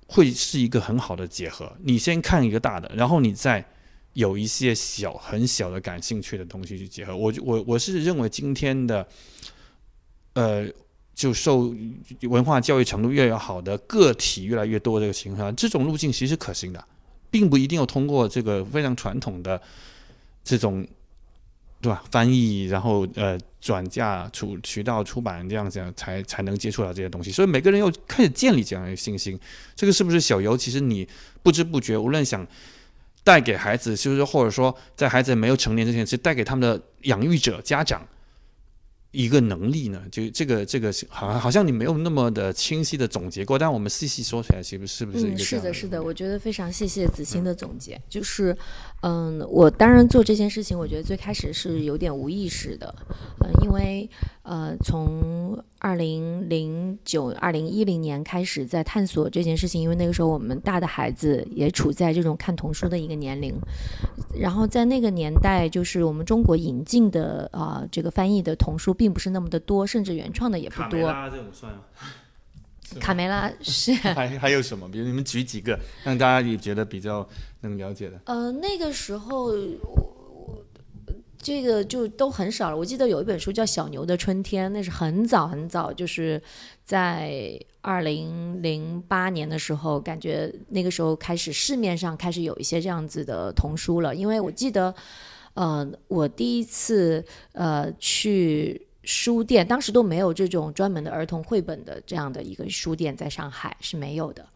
[0.06, 1.72] 会是一个很好的结合。
[1.82, 3.64] 你先看一个大的，然后你再
[4.14, 7.16] 有一些小很小的感兴趣的东西去结合。
[7.16, 9.06] 我我我是认为今天的，
[10.34, 10.68] 呃。
[11.14, 11.74] 就受
[12.22, 16.82] 文化教育程度越来越好的个体越来越多这个情况，这种路径其实可行的，
[17.30, 19.60] 并不一定要通过这个非常传统的
[20.42, 20.86] 这种，
[21.80, 22.02] 对吧？
[22.10, 27.30] 翻译，然后呃转嫁出渠道出版这样子才才能接触到这些东西。
[27.30, 29.38] 所以每个人要开始建立这样的信心。
[29.76, 30.56] 这个是不是小游？
[30.56, 31.06] 其实你
[31.42, 32.46] 不知不觉，无论想
[33.22, 38.02] 带给孩子，就是或者说在孩子没有成年之前，是带给他们的养育者家长
[39.12, 40.02] 一个能力呢？
[40.10, 48.00] 就这个这个好像好像你没有那么的清晰的总结过，但我们细细说起来，是不是不是一嗯，个这样是的，是的，我觉得非常谢谢子欣的总结。
[48.08, 48.56] 就是，
[49.02, 52.94] 嗯，我当然做这件事情，我觉得最开始是有点无意识的，
[53.44, 54.08] 嗯、因为
[54.52, 63.54] 呃，从二零零九、二零一零年开始在探索这件事情，因为那个时候我们大的孩子也处在这种看童书的一个年龄，
[64.38, 71.00] 然后在那个年代，就是我们中国引进的啊、这个翻译的童书并不是那么的多，甚至原创的也不多。
[71.30, 71.80] 这种算吗？
[73.00, 74.86] 卡梅拉是还还有什么？
[74.86, 77.26] 比如你们举几个，让大家也觉得比较
[77.62, 78.20] 能了解的。
[78.26, 79.50] 呃，那个时候
[81.42, 82.76] 这个就都很少了。
[82.76, 86.40] 我记得有一本书叫《小牛的春天》，那是很早很早，就是
[86.84, 94.14] 在二零零八年的时候，感觉那个时候开始市面上开始有一些这样子的童书了。
[94.14, 94.94] 因为我记得，
[95.54, 98.86] 呃，我第一次呃去。
[99.04, 104.46] 书店当时都没有这种专门的儿童绘本的这样的一个书店，在上海是没有的，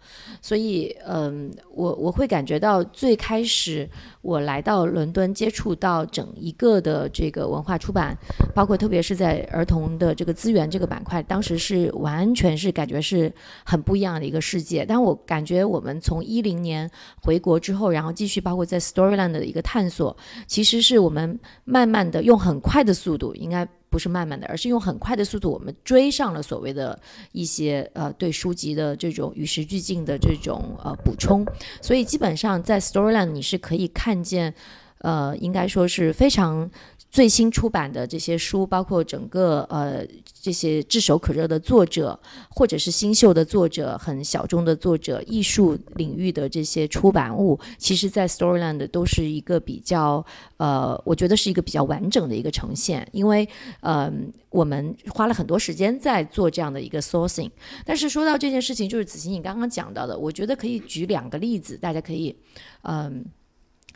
[0.40, 3.88] 所以嗯，我我会感觉到最开始
[4.22, 8.16] 我来到伦敦接触到整一个的这个文化出版，
[8.54, 13.32] 包括特别是在儿童的这个资源这个板块，当时是完全是感觉是
[13.64, 14.84] 很不一样的一个世界。
[14.86, 16.88] 但我感觉我们从一零年
[17.20, 20.16] 回国之后，然后继续包括在 Storyland 的一个探索，
[20.46, 23.66] 其实是我们慢慢的用很快的速度，应该。
[23.88, 26.98] 不是慢慢的，而是用很快的速度，我们追上了所谓的
[27.32, 31.44] 一些呃对书籍的这种与时俱进的这种呃补充，
[31.80, 34.54] 所以基本上在 Storyland 你是可以看见，
[34.98, 36.70] 呃，应该说是非常
[37.16, 50.22] 最新出版的这些书，包括整个呃这些炙手可热的作者，或者是新秀的作者，很小众的作者，艺术领域的这些出版物，其实在 Storyland 都是一个比较
[50.58, 53.48] 呃，我觉得是一个比较完整的一个呈现，因为
[53.80, 54.12] 呃
[54.50, 57.50] 我们花了很多时间在做这样的一个 sourcing。
[57.86, 62.36] 但是说到这件事情，就是子欣你刚刚讲到的，我觉得可以举两个例子，大家可以
[62.82, 63.24] 嗯、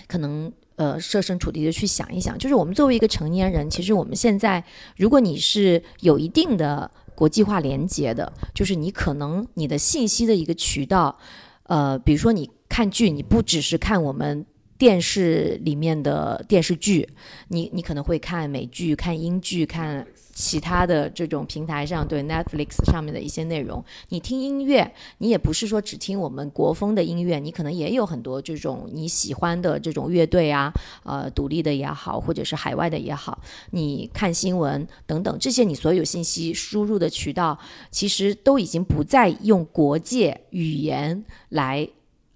[0.08, 0.50] 可能。
[0.80, 4.64] 呃，设身处地的去想一想，就是我们作为一个成年人，其实我们现在，
[4.96, 11.18] 如果你是有一定的国际化连接的，就是你可能你的信息的一个渠道，
[11.64, 14.46] 呃，比如说你看剧，你不只是看我们
[14.78, 17.06] 电视里面的电视剧，
[17.48, 20.06] 你你可能会看美剧、看英剧、看
[20.40, 23.84] 其他的这种平台上对 Netflix 上面的一些内容。
[24.08, 30.72] 你听音乐，你也不是说只听我们国风的音乐，你可能也有很多这种你喜欢的这种乐队啊，
[31.04, 33.38] 呃，独立的也好，或者是海外的也好。
[33.72, 37.58] 你看新闻等等，这些你所有信息输入的渠道，
[37.90, 41.86] 其实都已经不再用国界语言来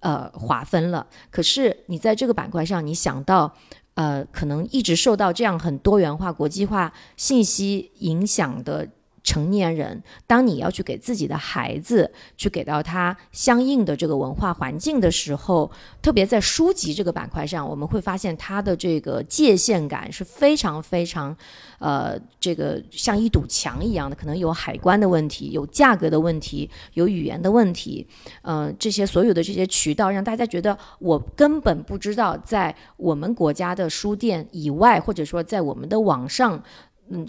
[0.01, 1.07] 呃划分了。
[1.31, 3.57] 可是你在这个板块上，你想到。
[3.95, 8.89] 呃，可能一直受到这样很多元化、国际化信息影响的
[9.25, 15.69] 成年人，当你要去给自己的孩子去给到他相应的这个文化环境的时候，
[16.03, 21.35] 特别在书籍这个板块上，我们会发现它的这个界限感是非常非常，
[21.79, 28.07] 呃，这个像一堵墙一样的，可能有海关的问题，有价格的问题，有语言的问题，
[28.43, 36.63] 呃，这些所有的这些渠道，让大家觉得我根本不知道在我们国家的书店以外，或者说在我们的网上，
[37.09, 37.27] 嗯。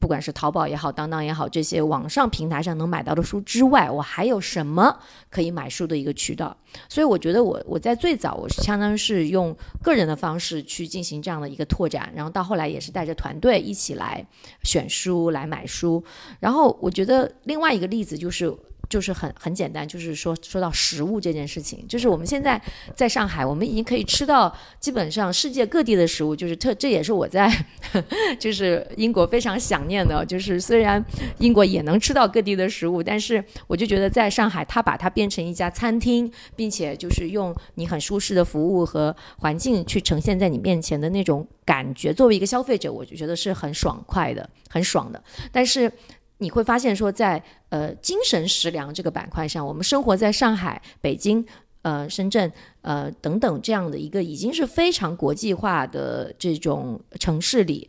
[0.00, 4.98] 不管是淘宝也好，当当也好，这些网上平台上能买到的书之外，我还有什么
[5.30, 6.56] 可以买书的一个渠道？
[6.88, 14.26] 所以我觉得我我在最早我是相当于是用个人的方式去进行这样的一个拓展，然后到后来也是带着团队一起来
[14.62, 16.02] 选书来买书。
[16.40, 18.56] 然后我觉得另外一个例子就是。
[18.90, 22.60] 就是很很简单，就是说说到食物这件事情，就是我们现在
[22.94, 27.48] 在上海，我们已经可以吃到基本上世界各地的食物，就是特这也是我在
[28.40, 31.02] 就是英国非常想念的，就是虽然
[31.38, 45.22] 英国也能吃到各地的食物，但是我就觉得在上海，它把它变成一家餐厅，并且就是用你很舒适的服务和环境去呈现在你面前的那种感觉，作为一个消费者，我就觉得是很爽快的，很爽的。
[45.52, 45.90] 但是
[46.40, 51.46] 你会发现说在，呃精神食粮这个板块上，我们生活在上海、北京。
[51.82, 57.88] 呃，深圳，呃，等等，这样的一个已经是非常国际化的这种城市里，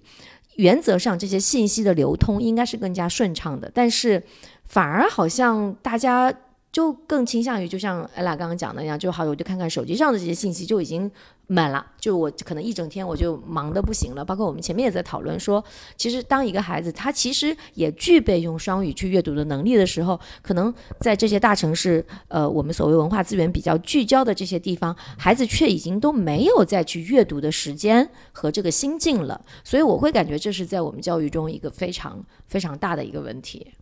[0.55, 4.23] 原则上这些信息的流通应该是更加顺畅的，但是
[4.63, 6.33] 反而好像大家
[6.71, 11.11] 就更倾向于，就像艾拉刚刚讲的那样，就好，我就看看手机上的这些信息就已经
[11.53, 14.23] 满了，就我可能一整天我就忙得不行了。
[14.23, 15.61] 包括我们前面也在讨论说，
[15.97, 29.43] 其实当一个孩子他其实也具备用双语去阅读的能力的时候，可能在这些大城市，呃，我们所谓文化资源比较聚焦的这些地方，孩子却已经都没有再去阅读的时间和这个心境了。
[29.65, 33.73] 所以我会感觉这是在我们教育中一个非常非常大的一个问题。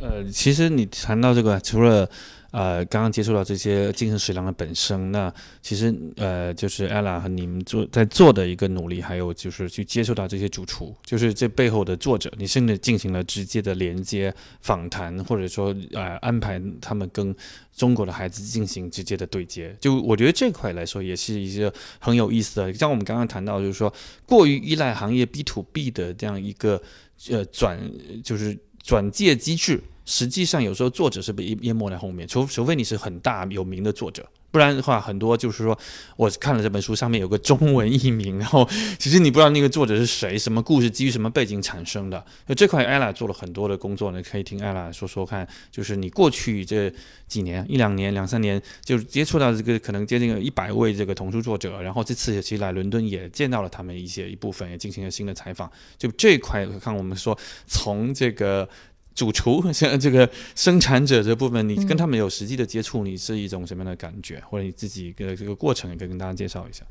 [0.00, 2.08] 呃，其实你谈到这个，除了
[2.50, 5.32] 呃刚刚接触到这些精神食粮的本身，那
[5.62, 17.34] 其实呃就是 ella 和你们做在做的一个努力，还有就是去接触到这些主厨，就是这背后的作者，你甚至进行了直接的连接访谈，或者说呃安排他们跟
[17.76, 19.76] 中国的孩子进行直接的对接。
[19.80, 22.72] 就我觉得这块来说，也是一个很有意思的。
[22.74, 23.92] 像我们刚刚谈到，就是说
[24.26, 26.82] 过于依赖行业 B to B 的这样一个
[27.30, 27.78] 呃转
[28.22, 28.58] 就是。
[28.82, 29.78] 转介机制，
[30.10, 35.78] 实际上有时候作者是被淹没在后面，除除非你是很大有名的作者，不然的话，很多就是说，
[36.16, 42.24] 我看了这本书上面有个中文译名，然后其实你不知道那个作者是谁，什么故事，基于什么背景产生的。
[42.48, 46.92] 那这块 ella 做了很多的工作呢，可以听 ella 说说看，就是你过去这
[47.28, 55.70] 几年、一两年、两三年，就接触到这个可能接近一百位这个童书作者，然后这次其实来伦敦也见到了他们一些一部分，也进行了新的采访。
[55.96, 57.38] 就这块看我们说
[57.68, 58.68] 从这个。
[59.14, 64.42] 主厨像这个生产者这部分，你跟他们有实际的接触，你是一种什么样的感觉？
[64.48, 66.84] 或者你自己的这个过程，也可以跟大家介绍一下。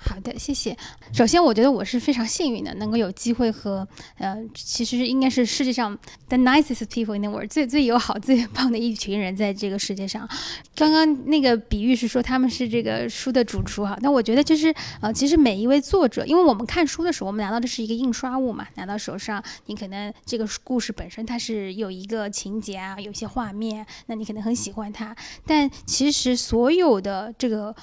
[0.00, 0.76] 好的，谢谢。
[1.12, 3.86] 首先，我觉得我是非常幸运的，能够有机会和
[4.16, 5.96] 呃，其实应该是世界上
[6.28, 10.26] the nicest people in the world 最最友好、 最棒的一群人在这个世界上。
[10.76, 27.74] 刚刚那个比喻是说他们是这个书的主厨哈，那我觉得就是呃，其实每一位作者，因为我们看书的时候，我们拿到的是一个印刷物嘛，拿到手上，你可能这个故事本身它是有一个情节啊，有一些画面，那你可能很喜欢它，但其实所有的这个。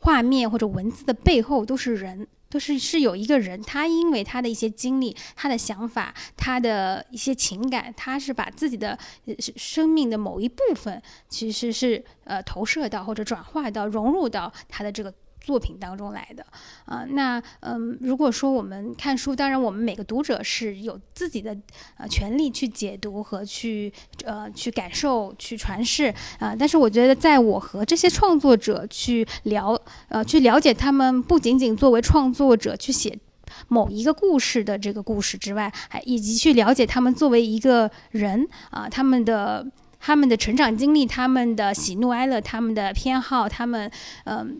[0.00, 8.98] 画面或者文字的背后都是人，都是是有一个人，他因为他的一些经历、他的想法、他的一些情感，他是把自己的
[9.56, 15.14] 生命的某一部分，其实是呃投射到或者转化到融入到他的这个。
[15.40, 16.44] 作品当中来的，
[16.84, 21.56] 啊，那嗯，如果说我们看书，当然我们每个读者是有自己的
[21.96, 23.92] 呃权利去解读和去
[24.24, 33.18] 呃去感受、去传世啊，但是我觉得在我和这些创作者去聊呃去了解他们，不仅仅作为创作者去写
[33.68, 39.66] 某一个故事的这个故事之外，还以及去了解他们作为一个人啊，他们的。
[40.02, 43.90] 他们的成长经历，他们的喜怒哀乐，他们的偏好，他们，
[44.24, 44.58] 嗯，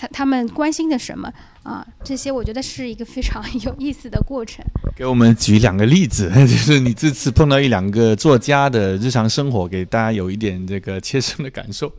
[0.00, 1.30] 他他们关心的什么
[1.62, 1.86] 啊？
[2.02, 4.64] 这些我觉得是一个非常 有意思的过程。
[4.96, 11.92] 给我们举两个例子， 就是你这次碰到一两个作家的日常生活，给大家有一点这个切身的感受。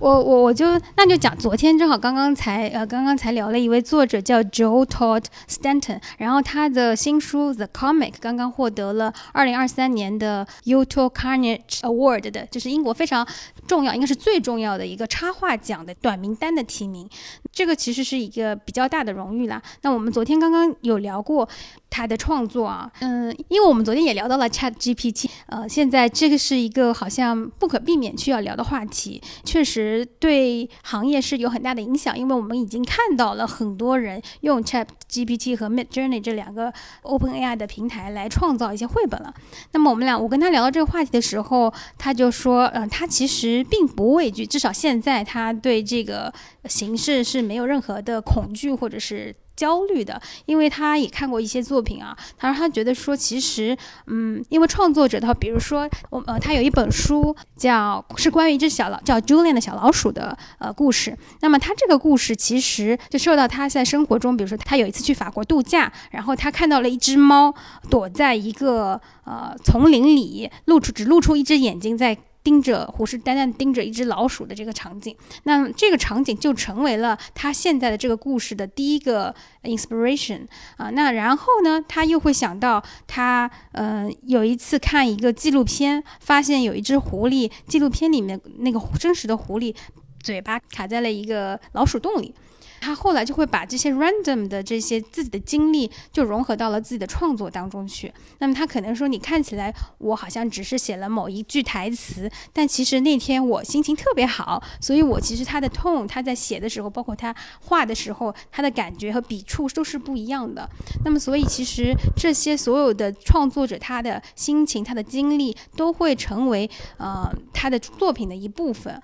[0.00, 13.26] 我我我就那就讲，昨天正好刚刚才呃刚刚才聊了一位作者叫 Joe Todd Stanton，然后他的新书 The Comic 刚刚获得了二零二三年的 u t o Carnage Award 的，就是英国非常
[13.66, 17.08] 重要，应该是最重要的一个插画奖的短名单的提名。
[17.52, 19.60] 这个其实是一个比较大的荣誉啦。
[19.82, 21.48] 那我们昨天刚刚有聊过
[21.90, 36.72] 他的创作啊，嗯，因为我们昨天也聊到了 Chat GPT，呃，现在这个是一个好像不可避免需要聊的话题，确实对行业是有很大的影响，因为我们已经看到了很多人用 Chat GPT 和 Mid Journey 这两个
[37.02, 39.34] Open AI 的平台来创造一些绘本了。
[39.72, 46.32] 那么我们俩，我跟他聊到这个话题的时候，他就说，嗯，他其实并不畏惧，至少现在他对这个
[46.66, 47.48] 形式是。
[47.48, 52.16] 没有任何的恐惧或者是焦虑的，因为他也看过一些作品啊。
[52.36, 61.18] 他说他觉得说，其实，嗯，因为创作者的话，比如说我呃，他有一本书叫是关于一只小老叫 Julian 的小老鼠的呃故事。
[61.40, 67.52] 那么他这个故事其实就受到他在生活中，比如说他有一次去法国度假，然后他看到了一只猫
[67.90, 72.16] 躲在一个呃丛林里，露出只露出一只眼睛在。
[72.42, 79.34] 盯着虎视眈眈盯着一只老鼠的这个场景，那这个场景就成为了他现在的这个故事的第一个
[79.64, 80.90] inspiration 啊。
[80.90, 89.74] 那然后呢，他又会想到他呃有一次看一个纪录片，发现有一只狐狸，纪录片里面那个真实的狐狸
[90.22, 92.34] 嘴巴卡在了一个老鼠洞里。
[92.80, 98.12] 他后来就会把这些 random 的这些自己的经历就融合到了自己的创作当中去。
[98.38, 110.68] 那么他可能说，你看起来我好像只是写了某一句台词，但其实那天我心情特别好，所以我其实他的 tone，他在写的时候，包括他画的时候，他的感觉和笔触都是不一样的。
[111.04, 116.68] 那么所以其实这些所有的创作者他的心情、他的经历都会成为
[116.98, 119.02] 呃他的作品的一部分。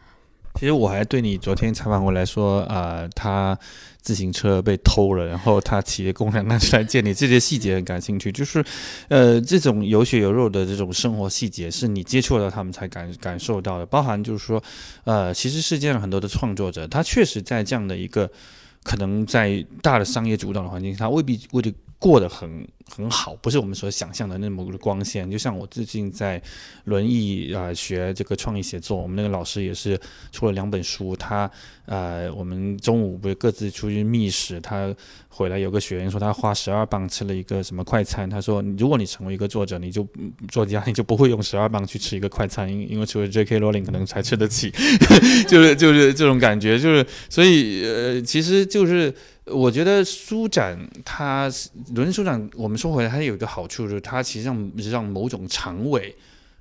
[0.55, 3.59] 其实我还对你昨天采访过来说，呃，他
[4.01, 8.31] 自行车被偷了，然后他骑着共享单车来见你，这些细节很感兴趣。
[8.31, 8.65] 就是，
[9.09, 13.85] 呃，这种有血有肉的这种生活细节，是你接触到他们才感感受到的。
[13.85, 14.63] 包含就是说，
[15.05, 18.31] 呃，其实世界上很多的创作者，他确实在这样的一个
[18.85, 21.73] 可能在大的商业主导的环境下，未必为了。
[22.05, 25.31] 过得很很好，不是我们所想象的那么光鲜。
[25.31, 26.41] 就像我最近在
[26.85, 29.99] 轮椅啊学这个创意写作，我们那个老师也是
[30.31, 31.17] 出了两本书。
[31.17, 31.51] 他
[31.87, 34.95] 呃，我们中午不是各自出去觅食，他
[35.31, 38.29] 回来有个学员说他花十二磅吃了一个什么快餐。
[38.29, 40.07] 他说，如果你成为一个作者，你就
[40.49, 43.61] 作家，你就不会用十二磅去吃一个快餐，因因为除了 J.K.
[43.61, 44.71] Rowling 可能才吃得起，
[45.49, 49.15] 就是就是这种感觉，就是所以呃，其实就是。
[49.47, 51.51] 我觉得书展，它
[51.95, 56.17] 伦敦书展，我们说回来，它有一个好处，就是它其实上让某种长尾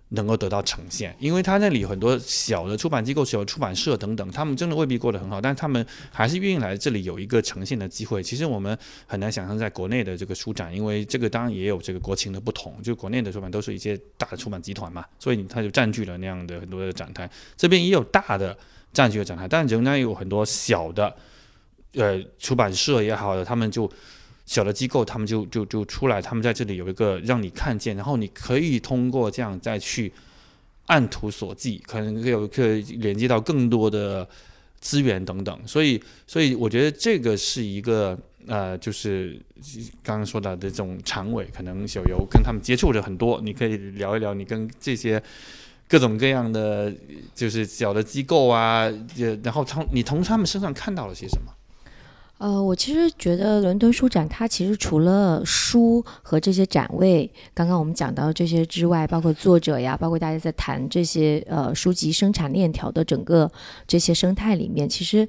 [0.10, 8.22] 能够得到呈现，因为它那里很多小的出版机构、小出版社等等，他们真的未必过得很好，但他们还是愿意来这里有一个呈现的机会。
[8.22, 8.78] 其实我们
[9.08, 17.30] 很难想象在国内的这个书展，因为这个当然也有这个国情的不同，就国内的出版都是一些大的出版集团嘛，所以它就占据了那样的很多的展台。
[17.56, 18.58] 这边也有大的
[18.92, 21.16] 占据了展台，但仍然有很多小的。
[21.96, 23.90] 呃，出版社也好的，他们就
[24.46, 30.12] 小的机构，他们就就就出来，他们在这里有一个让你看见，然后你可以通过这样再去
[30.88, 34.28] 按图索骥，可能有可以连接到更多的
[34.80, 35.58] 资源等等。
[35.66, 38.18] 所以，所以我觉得这个是一个
[38.48, 39.40] 呃，就是
[40.04, 45.22] 刚刚说到的这种常委，可能小游跟他们接触的很多，你可以聊一聊你跟这些
[45.88, 46.94] 各种各样的
[47.34, 48.92] 就是小的机构啊，
[49.44, 51.54] 然后从你从他们身上看到了些什么？
[52.44, 63.50] 呃，我其实觉得伦敦书展它其实除了书和这些展位，刚刚我们讲到这些之外，包括作者呀，包括大家在谈这些呃书籍生产链条的整个
[63.88, 65.26] 这些生态里面，其实。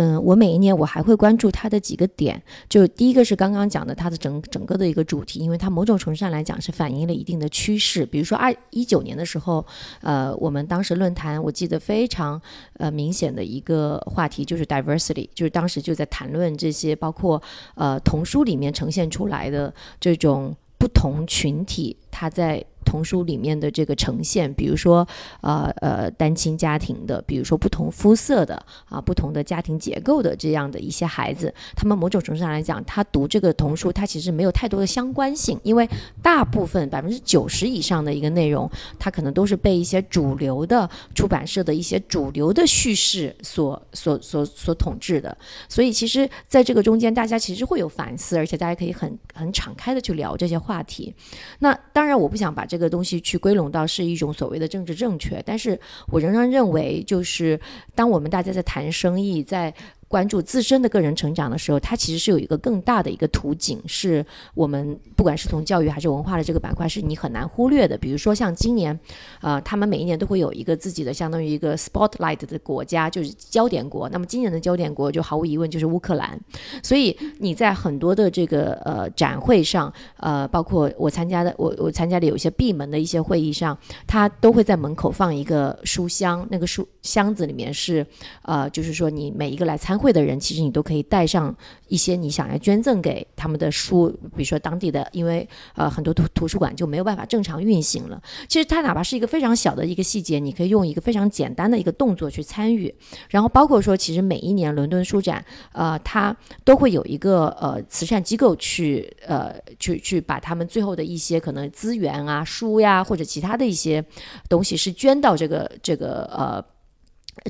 [0.00, 8.06] 嗯，我每一年我还会关注它的几个点，就第一个是刚刚讲的它的整整个的一个主题，因为它某种程度上来讲是反映了一定的趋势。
[8.06, 9.66] 比如说二一九年的时候，
[10.00, 12.40] 呃，我们当时论坛我记得非常
[12.74, 17.42] 呃明显的一个话题就是 diversity，就是当时就在谈论这些包括
[17.74, 22.64] 呃童书里面呈现出来的这种不同群体，它在。
[22.88, 25.06] 童书里面的这个呈现，比如说，
[25.42, 35.86] 呃呃，单亲家庭的，比如说不同肤色的啊，不同的家庭结构的这样的一些孩子，他们某种程度上来讲，他读这个童书，他其实没有太多的相关性，因为
[36.22, 45.36] 大部分百分之九十以上的一个内容，它可能都是被一些主流的出版社的一些主流的叙事所所所所统治的，
[45.68, 51.14] 所以其实在这个中间，大家其实会有反思，而且大家可以很很敞开的去聊这些话题。
[51.58, 52.77] 那当然，我不想把这。
[52.78, 55.76] 这个东西去归拢到是一种所谓的政治正确，但是
[56.06, 57.60] 我仍然认为，就是
[57.96, 59.74] 当我们大家在谈生意，在。
[60.08, 67.96] 关注自身的个人成长的时候，它其实是有一个更大的一个图景，是我们不管是从教育还是文化的这个板块，是你很难忽略的。
[67.98, 68.98] 比如说像今年，
[69.42, 74.08] 呃，他们每一年都会有一个自己的相当于一个 spotlight 的国家，就是焦点国。
[74.08, 76.40] 那么今年的焦点国就毫无疑问就是乌克兰。
[76.82, 88.06] 所以你在很多的这个呃展会上，呃，包括我参加的，我我参加的有一些闭门的一些会议上，他都会在门口放一个书箱，那个书箱子里面是，
[88.40, 89.97] 呃，就是说你每一个来参。
[89.98, 91.54] 会的人，其实你都可以带上
[91.88, 98.22] 一些你想要捐赠给他们的书，比如说当地的，因为呃很多图图书馆就没有办法正常运行了。
[98.46, 102.94] 其实它哪怕是一个非常小的一个细节，你可以用一个非常简单的一个动作去参与。
[103.30, 114.04] 然后包括说，其实每一年伦敦书展，呃，它都会有一个呃慈善机构去呃去去把他们最后的一些可能资源啊、书呀或者其他的一些
[114.48, 116.64] 东西是捐到这个这个呃。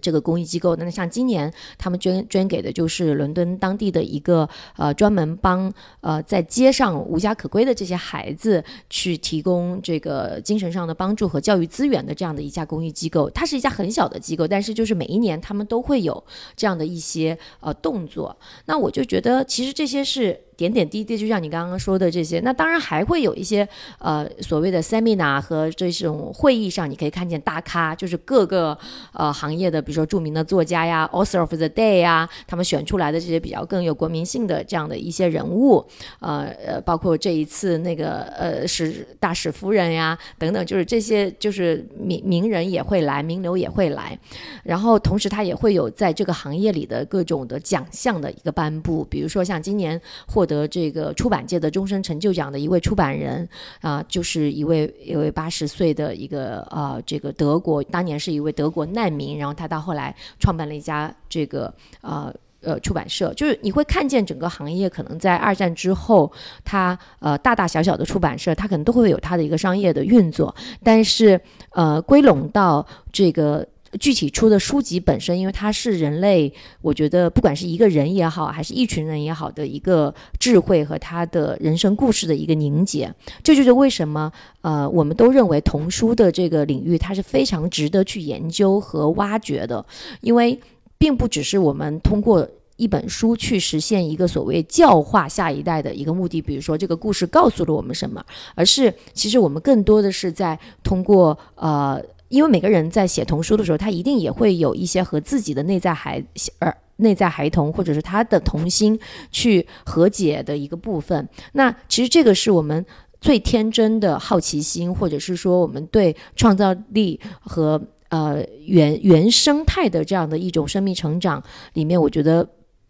[0.00, 13.30] 这个公益机构，那像今年他们捐捐给的就是伦敦当地的一个呃专门帮呃在街上无家可归的这些孩子去提供这个精神上的帮助和教育资源的这样的一家公益机构。
[13.30, 16.22] 它是一家很小的机构，但是就是每一年他们都会有
[16.56, 18.36] 这样的一些呃动作。
[18.66, 20.47] 那我就觉得其实这些是。
[20.58, 22.40] 点点滴滴，就像你刚刚说的这些。
[22.40, 23.66] 那当然还会有一些
[24.00, 28.76] 呃所谓的 seminar 和这种会议上，你可以看见大咖，就是各个
[29.12, 35.86] 呃行业的，比如说著名的作家呀，author of the day 呀，他们选出来的这些比较更有国民性的这样的一些人物，
[36.18, 44.18] 呃呃，包括这一次那个呃使大使夫人呀等等，就是这些就是名名人也会来，名流也会来，
[44.64, 53.48] 然后同时他也会有在这个行业里的各种的奖项的一个颁布，比如说像今年获得这个出版界的终身成就奖的一位出版人
[53.82, 62.34] 啊、就是一位一位八十岁的一个呃这个德国当年是一位德国难民，然后他到后来创办了一家这个呃。
[62.60, 66.30] 呃，出版社就是你会看见整个行业可能在二战之后，
[66.64, 71.40] 它呃大大小小的出版社，它可能都会有它的一个商业的运作，但是
[71.70, 73.64] 呃归拢到这个
[73.98, 83.12] 具体出的书籍本身，因为它是人类，我觉得不管是一个人也好，还是一群人也好的一个智慧和他的人生故事的一个凝结，
[83.42, 84.30] 这就是为什么
[84.60, 89.84] 呃我们都认为童书的这个领域它是非常值得去研究和挖掘的，
[90.20, 90.58] 因为
[90.98, 92.48] 并不只是我们通过。
[92.78, 98.24] 一本书去实现一个所谓教化下一代的一个目的，比如说这个故事告诉了我们什么，
[98.54, 106.22] 而是其实我们更多的是在通过呃，因为每个人在写童书的时候，他一定也会有一些和自己的内在孩
[106.58, 106.76] 儿。
[107.00, 108.98] 内在孩童或者是他的童心
[109.30, 112.84] 去和解的一个部分，那其实这个是我们
[113.20, 121.40] 最天真的好奇心，或者是说我们对创造力和呃原原生态的这样的一种生命成长
[121.74, 122.44] 里面，我觉得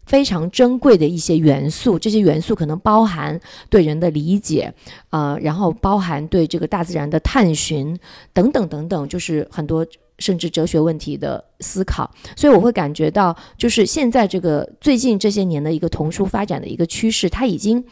[0.09, 1.99] 非常珍贵的一些元素。
[1.99, 3.39] 这些元素可能包含
[3.69, 4.73] 对人的理解，
[5.11, 7.97] 呃，然后包含对这个大自然的探寻
[8.33, 9.85] 等等等等，就是很多
[10.17, 12.09] 甚至哲学问题的思考。
[12.35, 17.85] 所以我会感觉到，就是现在这个最近这些年的一个童书发展的一个趋势，它已经。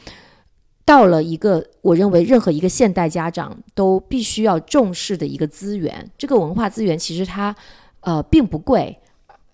[0.88, 7.53] 到了一个我认为任何一个现代家长都必须要重视的一个资源，这个文化资源其实它
[7.99, 8.97] 呃并不贵，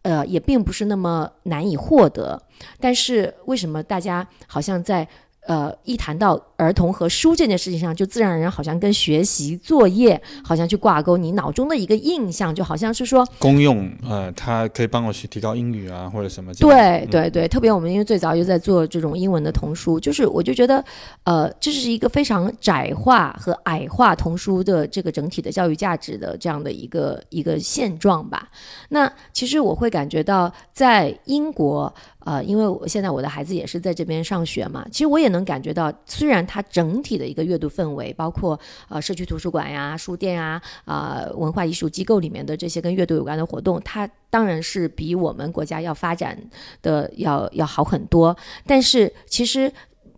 [0.03, 2.41] 呃也并不是那么难以获得，
[2.79, 5.07] 但是为什么大家好像在
[5.47, 20.83] 呃一谈到儿童和书这件事情上，就自然而然好像跟学习作业好像去挂钩，你脑中的一个印象就好像是说公用，呃，它可以帮我去提高英语啊，或者什么对对对，特别我们因为最早就在做这种英文的童书，就是我就觉得，
[21.23, 28.49] 呃，这是一个非常窄化和矮化童书的这个整体的教育价值的这样的一个一个现状吧。
[28.89, 31.93] 那其实我会感觉到，在英国，
[32.23, 38.59] 呃，因为我现在我的孩子也是在这边上学嘛，其实我也能感觉到，虽然它整体的一个阅读氛围，包括
[38.89, 46.37] 呃社区图书馆呀、书店呀、啊、文化艺术机构里面的这些跟阅读有关的活动，它当然是比我们国家要发展
[46.81, 49.71] 的要要好很多，但是其实。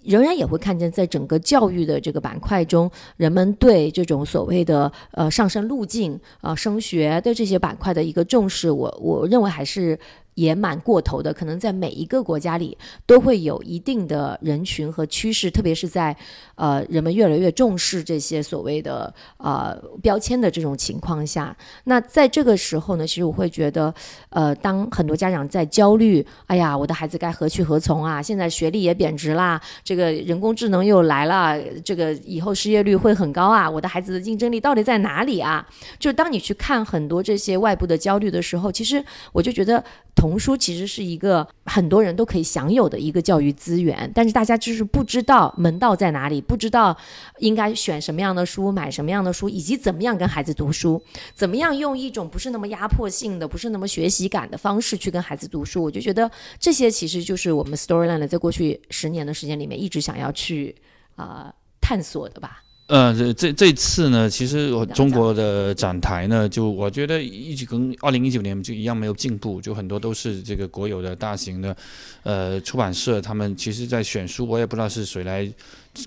[0.07, 2.87] 仍然也会看见，在整个教育的这个板块中，
[3.17, 9.97] 人们对这种所谓的呃上升路径、呃升学的这些板块的一个重视，我我认为还是
[10.35, 11.33] 也蛮过头的。
[11.33, 16.15] 可能在每一个国家里都会有一定的人群和趋势，特别是在
[16.55, 21.55] 呃人们越来越重视这些所谓的呃标签的这种情况下，
[21.85, 23.93] 那在这个时候呢，其实我会觉得，
[24.29, 28.21] 呃，当很多家长在焦虑，哎呀，我的孩子该何去何从啊？
[28.21, 35.65] 现在学历也贬值啦，这个人工智能又来了，这个以后失业率会很高啊，我的孩子的竞争力到底在哪里啊？
[35.97, 39.83] 就当你去看很多这些外部的焦虑的时候，其实我就觉得
[40.25, 46.97] 童书其实是一个很多人都可以享有的一个教育资源，但是大家就是不知道门道在哪里，不知道
[47.37, 50.99] 应该选什么样的书，买什么样的书，以及怎么样跟孩子读书，
[51.35, 55.83] 怎么样用一种不是那么压迫性的、不是那么学习感的方式去跟孩子读书。
[55.83, 60.75] 我就觉得这些其实就是我们 Storyline 在过去十年的时间里面一直想要去
[61.17, 62.64] 啊、探索的吧。
[62.87, 71.75] 呃，这这这次呢，其实我中国的展台呢，就我觉得一直跟二零一九年就一样没有进步，就很多都是这个国有的大型的
[72.21, 75.51] 呃出版社，他们其实在选书，我也不知道是谁来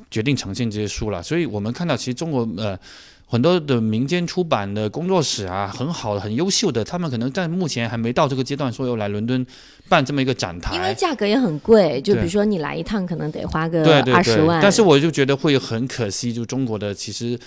[0.09, 1.21] 决定呈现这些书了。
[1.21, 2.79] 所以我们看到，其实中国呃
[3.31, 9.47] 很多的民间出版的工作室啊，很好的、很优秀的，他们可能在目前还没到这个阶段，说要来伦敦
[9.87, 17.39] 办这么一个展台，因为价格也很贵，就比如说你来一趟可能得花个对对对，二十万，但是我就觉得会很可惜，就中国的其实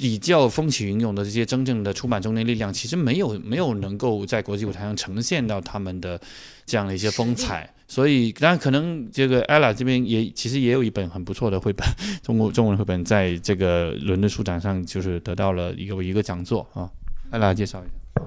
[0.00, 6.18] 比较风起云涌的这些真正的出版中年力量，其实没有没有能够在国际舞台上呈现到他们的
[6.64, 7.68] 这样的一些风采。
[7.86, 11.86] 所以，当然可能这个 ella 这边也其实也有一本很不错的绘本，
[12.22, 16.88] 中国中文绘本，在这个伦敦书展上就是得到了一个一个讲座啊。
[17.32, 18.22] ella 介绍一下。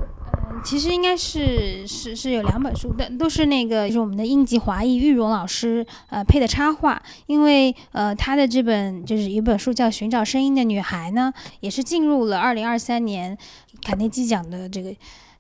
[0.63, 13.37] 其实应该是是是有两本书的，都是那个就是我们的英籍华裔玉荣老师呃配的插画，因为呃他的这本就是一本书叫《寻找声音的女孩》呢，也是进入了二零二三年
[13.83, 14.93] 卡内基奖的这个。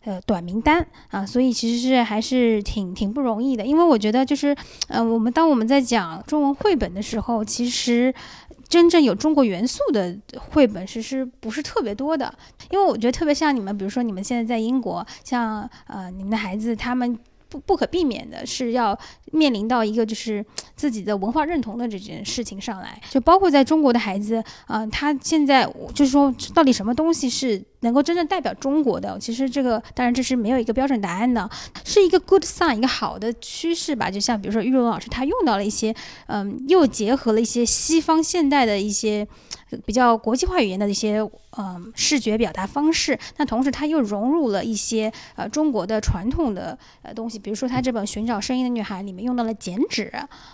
[0.05, 4.53] 呃，短名单啊，所以其实是还是挺挺不容易的，因为我觉得就是，
[4.89, 8.13] 呃，我们当我们在讲中文绘本的时候，其实
[8.73, 12.33] 真正有中国元素的绘本其实不是特别多的，
[12.71, 17.15] 因为我觉得特别像你们，比如说你们现在在英国，像呃你们的孩子他们。
[17.53, 18.97] 不不可避免的是要
[19.31, 20.43] 面临到一个就是
[20.75, 29.15] 自己的文化认同的这件事情上来，就包括在中国的孩子啊，他现在就是说到底什么东西是能够真正代表中国的？
[29.19, 31.47] 其实这个当然这是没有一个标准答案的，
[31.85, 34.09] 是一个 good sign，一个好的趋势吧。
[34.09, 35.93] 就像比如说玉龙老师，他用到了一些
[36.25, 39.27] 嗯，又结合了一些西方现代的一些。
[39.87, 41.27] 比较国际化语言的一些
[41.57, 50.11] 嗯视觉表达方式，那同时它又融入了一些呃中国的传统的呃东西，比如说它这本《寻找声音的女孩》里面用到了剪纸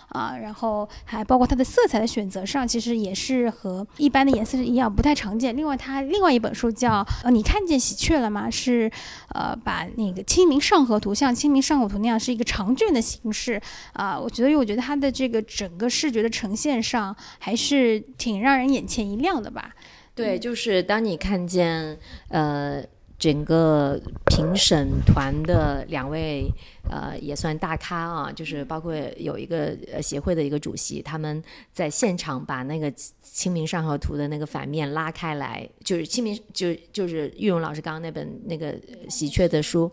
[0.08, 5.54] 啊，然后还包括它的色彩的选择上，其实也是和一般的颜色是一样，不太常见。
[5.56, 8.48] 另外，它另外一本书叫呃你看见喜鹊了吗？
[8.48, 8.90] 是
[9.34, 13.60] 呃把那个《清明上河图》像《清明上河图》那样是一个长卷的形式
[13.92, 19.00] 啊，我觉得我觉得它的这个整个视觉的呈现上还是挺让人眼前。
[19.00, 19.72] 一亮的吧，
[20.20, 21.98] 对，就是当你看见
[22.28, 22.84] 呃
[23.18, 26.46] 整个评审团的两位
[26.90, 31.42] 呃也算大咖啊，就是包括有一个呃协会的一个主席，他们
[31.72, 32.92] 在现场把那个
[33.22, 38.74] 《清明上河图》的那个反面拉开来，就是清明就就是玉荣老师刚刚那本那个
[39.08, 39.90] 喜鹊的书，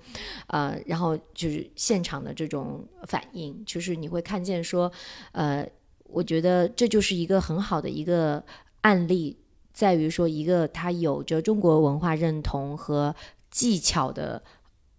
[0.48, 4.92] 呃，然后就是现场的这种反应，就是你会看见说，
[5.32, 5.66] 呃，
[6.04, 8.44] 我觉得这就是一个很好的一个。
[8.82, 9.36] 案例
[9.78, 13.16] 在于说，一个他有着中国文化认同和
[13.52, 14.42] 技巧的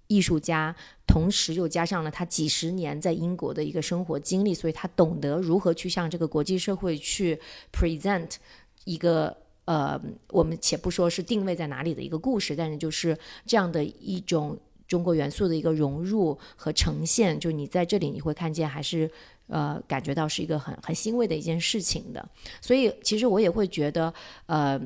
[0.07, 0.72] 艺术家，
[1.05, 7.37] 同时又加上了他几十年在英国的一个生活经历，所以他懂得如何去向这个国际社会去
[7.72, 8.37] present
[8.85, 10.01] 一个呃，
[10.31, 14.57] 我们且不说是定位在哪里的一个故事，但是就是这样的一种
[14.87, 19.11] 中国元素的一个融入和呈现，就你在这里你会看见还是。
[19.49, 22.28] 呃，感觉到是一个很很欣慰的一件事情的，
[22.61, 24.12] 所以其实我也会觉得，
[24.46, 24.80] 呃，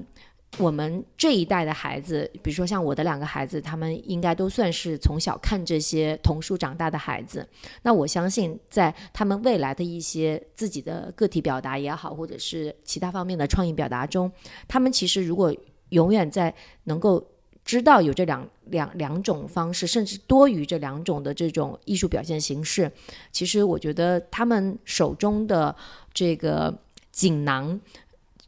[0.59, 7.47] 我们这一代的孩子，比如说像我的两个孩子，他们应该都算是从小看这些童书长大的孩子。
[7.83, 14.31] 那我相信，在他们未来的一些自己的个体表达也好，或者是其他方面的创意表达中，
[14.69, 15.55] 他们其实如果
[15.89, 16.55] 永远在
[16.85, 17.27] 能够。
[17.65, 22.91] 知道有这两两两种方式，甚至多于这两种的这种艺术表现形式。
[23.31, 25.75] 其实我觉得他们手中的
[26.13, 26.77] 这个
[27.13, 27.81] 锦囊，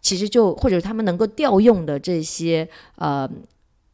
[0.01, 3.29] 其实就或者他们能够调用的这些呃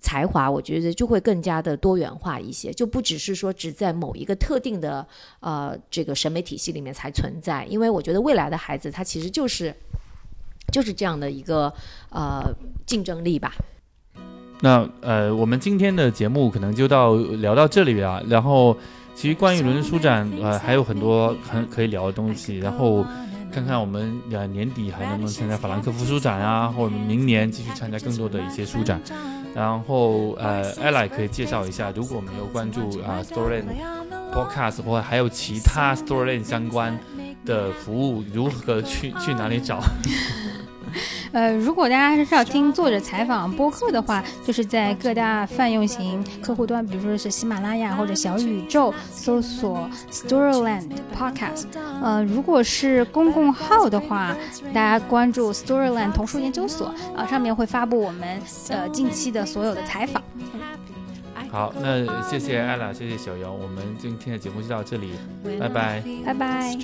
[0.01, 5.07] 才华，我觉得就会更加的多元化一些，就不只是说只在某一个特定的
[5.41, 7.67] 呃这个审美体系里面才存在。
[7.67, 9.75] 因为我觉得未来的孩子他其实就是
[10.73, 11.71] 就是这样的一个
[12.09, 12.43] 呃
[12.87, 13.53] 竞争力吧。
[14.61, 18.23] 那呃，我们今天的节目可能就到聊到这里了。
[18.29, 18.77] 然后，
[19.15, 22.59] 其实关于伦敦书展，呃，还有很多很可以聊的东西。
[22.59, 23.05] 然后，
[23.51, 29.01] 看看我们呃年底还能不能参加法兰克福书展啊，或者明年继续参加更多的一些书展。
[29.55, 33.65] 然后，呃，ella 可以介绍一下，如果没有关注啊 Storyland
[34.33, 36.97] Podcast 或者还有其他 Storyland 相关
[37.45, 39.81] 的服务，如何去去哪里找？
[41.33, 51.67] 呃，如果大家是要听作者采访播客的话，就是在各大泛用型客户端，比如说是喜马拉雅或者小宇宙，搜索 Storyland Podcast。
[52.03, 54.35] 呃，如果是公共号的话，
[54.73, 60.23] 大家关注 Storyland 童书研究所，啊，上面会发布我们呃近期的所有的采访。
[61.51, 65.13] 好，那谢谢艾拉，谢谢小姚，我们今天的节目就到这里，
[65.59, 66.77] 拜拜，拜拜。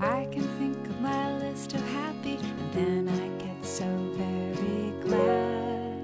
[0.00, 6.02] I can think of my list of happy, and then I get so very glad.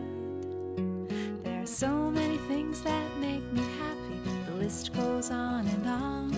[1.45, 6.31] There are so many things that make me happy, the list goes on and on.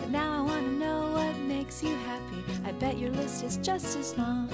[0.00, 2.44] But now I want to know what makes you happy.
[2.64, 4.48] I bet your list is just as long.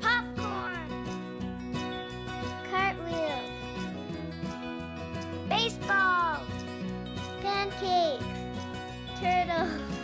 [0.00, 0.88] Popcorn,
[5.48, 6.40] baseball,
[7.42, 8.24] pancakes,
[9.20, 9.95] turtles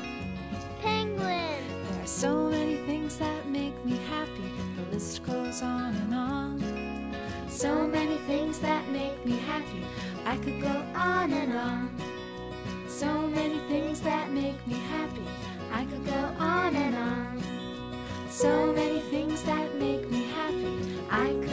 [0.83, 1.91] penguins.
[1.91, 4.51] There are so many things that make me happy.
[4.76, 7.14] The list goes on and on.
[7.49, 9.85] So many things that make me happy.
[10.24, 11.91] I could go on and on.
[12.89, 15.26] So many things that make me happy.
[15.72, 17.43] I could go on and on.
[18.28, 21.01] So many things that make me happy.
[21.11, 21.51] I could